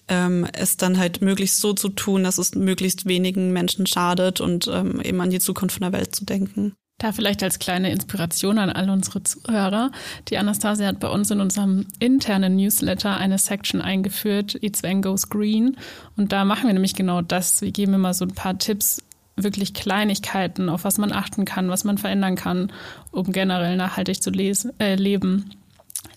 ähm, 0.09 0.47
es 0.53 0.77
dann 0.77 0.99
halt 0.99 1.23
möglichst 1.23 1.61
so 1.61 1.73
zu 1.73 1.89
tun, 1.89 2.25
dass 2.25 2.39
es 2.39 2.55
möglichst 2.55 3.07
wenigen 3.07 3.53
Menschen 3.53 3.87
schadet 3.87 4.41
und 4.41 4.69
ähm, 4.69 5.01
eben 5.01 5.21
an 5.21 5.31
die 5.31 5.41
Zukunft 5.41 5.79
von 5.79 5.91
der 5.91 5.99
Welt 5.99 6.15
zu 6.15 6.25
denken. 6.25 6.77
Da 6.99 7.11
vielleicht 7.11 7.43
als 7.43 7.59
kleine 7.59 7.91
Inspiration 7.91 8.59
an 8.59 8.71
all 8.71 8.89
unsere 8.89 9.23
Zuhörer. 9.23 9.91
Die 10.29 10.39
Anastasia 10.39 10.87
hat 10.87 11.01
bei 11.01 11.09
uns 11.09 11.31
in 11.31 11.41
unserem 11.41 11.87
internen 11.99 12.55
Newsletter 12.55 13.17
eine 13.17 13.39
Section 13.39 13.81
eingeführt, 13.81 14.57
It's 14.61 14.85
When 14.85 15.03
Goes 15.03 15.29
Green. 15.29 15.77
Und 16.17 16.31
da 16.31 16.45
machen 16.45 16.69
wir 16.69 16.73
nämlich 16.73 16.95
genau 16.95 17.21
das. 17.21 17.63
Wir 17.63 17.73
geben 17.73 17.95
immer 17.95 18.15
so 18.15 18.25
ein 18.25 18.35
paar 18.35 18.59
Tipps, 18.59 19.03
wirklich 19.35 19.75
Kleinigkeiten, 19.75 20.69
auf 20.69 20.85
was 20.85 20.99
man 20.99 21.11
achten 21.11 21.45
kann, 21.45 21.69
was 21.69 21.83
man 21.83 21.99
verändern 21.99 22.37
kann, 22.37 22.73
um 23.11 23.33
generell 23.33 23.77
nachhaltig 23.77 24.23
zu 24.23 24.31
lesen, 24.31 24.73
äh, 24.79 24.95
leben. 24.95 25.51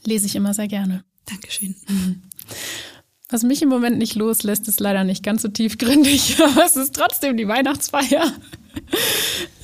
Lese 0.07 0.25
ich 0.25 0.37
immer 0.37 0.53
sehr 0.53 0.69
gerne. 0.69 1.03
Dankeschön. 1.25 1.75
Mhm. 1.89 2.21
Was 3.29 3.43
mich 3.43 3.61
im 3.61 3.67
Moment 3.67 3.97
nicht 3.97 4.15
loslässt, 4.15 4.69
ist 4.69 4.79
leider 4.79 5.03
nicht 5.03 5.21
ganz 5.21 5.41
so 5.41 5.49
tiefgründig, 5.49 6.37
aber 6.41 6.63
es 6.63 6.77
ist 6.77 6.95
trotzdem 6.95 7.35
die 7.35 7.49
Weihnachtsfeier. 7.49 8.31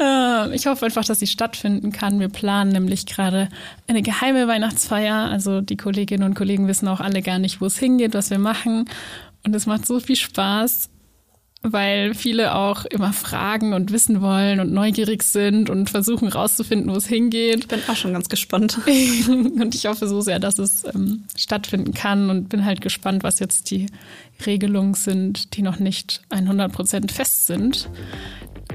Äh, 0.01 0.53
ich 0.53 0.67
hoffe 0.67 0.85
einfach, 0.85 1.05
dass 1.05 1.19
sie 1.19 1.27
stattfinden 1.27 1.93
kann. 1.93 2.19
Wir 2.19 2.27
planen 2.27 2.73
nämlich 2.73 3.05
gerade 3.05 3.47
eine 3.87 4.01
geheime 4.01 4.49
Weihnachtsfeier. 4.49 5.29
Also 5.29 5.61
die 5.61 5.77
Kolleginnen 5.77 6.23
und 6.23 6.33
Kollegen 6.33 6.67
wissen 6.67 6.89
auch 6.89 6.99
alle 6.99 7.21
gar 7.21 7.39
nicht, 7.39 7.61
wo 7.61 7.67
es 7.67 7.77
hingeht, 7.77 8.13
was 8.13 8.29
wir 8.29 8.39
machen. 8.39 8.89
Und 9.45 9.55
es 9.55 9.65
macht 9.65 9.85
so 9.85 10.01
viel 10.01 10.17
Spaß 10.17 10.89
weil 11.63 12.13
viele 12.13 12.55
auch 12.55 12.83
immer 12.85 13.13
fragen 13.13 13.73
und 13.73 13.91
wissen 13.91 14.21
wollen 14.21 14.59
und 14.59 14.73
neugierig 14.73 15.23
sind 15.23 15.69
und 15.69 15.89
versuchen 15.89 16.27
rauszufinden, 16.27 16.91
wo 16.91 16.97
es 16.97 17.07
hingeht. 17.07 17.59
Ich 17.61 17.67
bin 17.69 17.79
auch 17.87 17.95
schon 17.95 18.11
ganz 18.11 18.27
gespannt. 18.27 18.79
und 19.27 19.73
ich 19.73 19.85
hoffe 19.85 20.07
so 20.07 20.19
sehr, 20.19 20.39
dass 20.39 20.59
es 20.59 20.83
ähm, 20.93 21.23
stattfinden 21.35 21.93
kann 21.93 22.29
und 22.29 22.49
bin 22.49 22.65
halt 22.65 22.81
gespannt, 22.81 23.23
was 23.23 23.39
jetzt 23.39 23.71
die 23.71 23.87
Regelungen 24.45 24.93
sind, 24.93 25.55
die 25.55 25.61
noch 25.61 25.79
nicht 25.79 26.21
100 26.29 26.71
Prozent 26.71 27.11
fest 27.13 27.47
sind. 27.47 27.89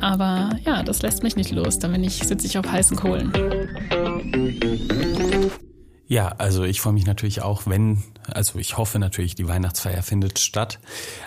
Aber 0.00 0.58
ja, 0.64 0.82
das 0.82 1.02
lässt 1.02 1.22
mich 1.22 1.36
nicht 1.36 1.50
los. 1.52 1.78
Da 1.78 1.88
bin 1.88 2.02
ich, 2.02 2.14
sitze 2.26 2.46
ich 2.46 2.56
auf 2.56 2.70
heißen 2.70 2.96
Kohlen. 2.96 3.32
Ja, 6.08 6.28
also 6.38 6.64
ich 6.64 6.80
freue 6.80 6.94
mich 6.94 7.04
natürlich 7.04 7.42
auch, 7.42 7.66
wenn, 7.66 8.02
also 8.26 8.58
ich 8.58 8.78
hoffe 8.78 8.98
natürlich, 8.98 9.34
die 9.34 9.46
Weihnachtsfeier 9.46 10.02
findet 10.02 10.38
statt. 10.38 10.80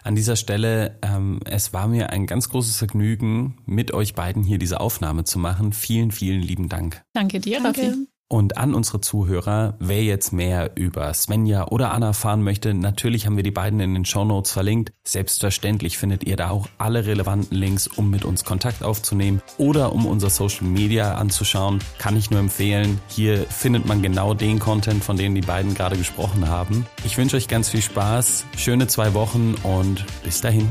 An 0.04 0.16
dieser 0.16 0.36
Stelle, 0.36 0.98
ähm, 1.04 1.40
es 1.46 1.72
war 1.72 1.88
mir 1.88 2.10
ein 2.10 2.26
ganz 2.26 2.50
großes 2.50 2.78
Vergnügen, 2.78 3.60
mit 3.68 3.94
euch 3.94 4.16
beiden 4.16 4.44
hier 4.44 4.58
diese 4.58 4.80
Aufnahme 4.80 5.24
zu 5.24 5.38
machen. 5.38 5.72
Vielen, 5.72 6.12
vielen 6.12 6.42
lieben 6.42 6.68
Dank. 6.68 7.04
Danke 7.14 7.40
dir, 7.40 7.62
Danke. 7.62 7.82
Raffi. 7.82 8.08
Und 8.32 8.56
an 8.56 8.74
unsere 8.74 9.02
Zuhörer, 9.02 9.74
wer 9.80 10.04
jetzt 10.04 10.32
mehr 10.32 10.72
über 10.76 11.14
Svenja 11.14 11.68
oder 11.68 11.92
Anna 11.92 12.14
fahren 12.14 12.44
möchte, 12.44 12.74
natürlich 12.74 13.26
haben 13.26 13.36
wir 13.36 13.44
die 13.44 13.52
beiden 13.52 13.82
in 13.82 13.94
den 13.94 14.06
Show 14.06 14.24
Notes 14.24 14.54
verlinkt. 14.54 14.94
Selbstverständlich 15.04 15.98
findet 15.98 16.24
ihr 16.24 16.38
da 16.38 16.50
auch 16.50 16.70
alle 16.78 17.06
relevanten 17.06 17.58
Links, 17.58 17.88
um 17.88 18.10
mit 18.10 18.24
uns 18.24 18.46
Kontakt 18.46 18.84
aufzunehmen 18.84 19.42
oder 19.58 19.92
um 19.92 20.06
unser 20.06 20.30
Social 20.30 20.66
Media 20.66 21.16
anzuschauen. 21.16 21.80
Kann 21.98 22.16
ich 22.16 22.32
nur 22.32 22.40
empfehlen. 22.40 23.02
Hier 23.10 23.40
findet 23.48 23.86
man 23.86 24.02
genau 24.02 24.34
den 24.34 24.60
Content, 24.60 25.04
von 25.04 25.18
dem 25.18 25.36
die 25.36 25.42
beiden 25.42 25.74
gerade 25.74 25.98
gesprochen 25.98 26.48
haben. 26.48 26.86
Ich 27.04 27.18
wünsche 27.18 27.36
euch 27.36 27.50
ganz 27.50 27.68
viel 27.68 27.82
Spaß, 27.82 28.46
schöne 28.56 28.88
zwei 28.88 29.14
Wochen 29.14 29.56
und 29.64 30.06
bis 30.24 30.40
dahin. 30.40 30.70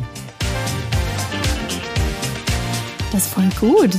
Das 3.12 3.26
ist 3.26 3.34
voll 3.34 3.50
gut. 3.60 3.98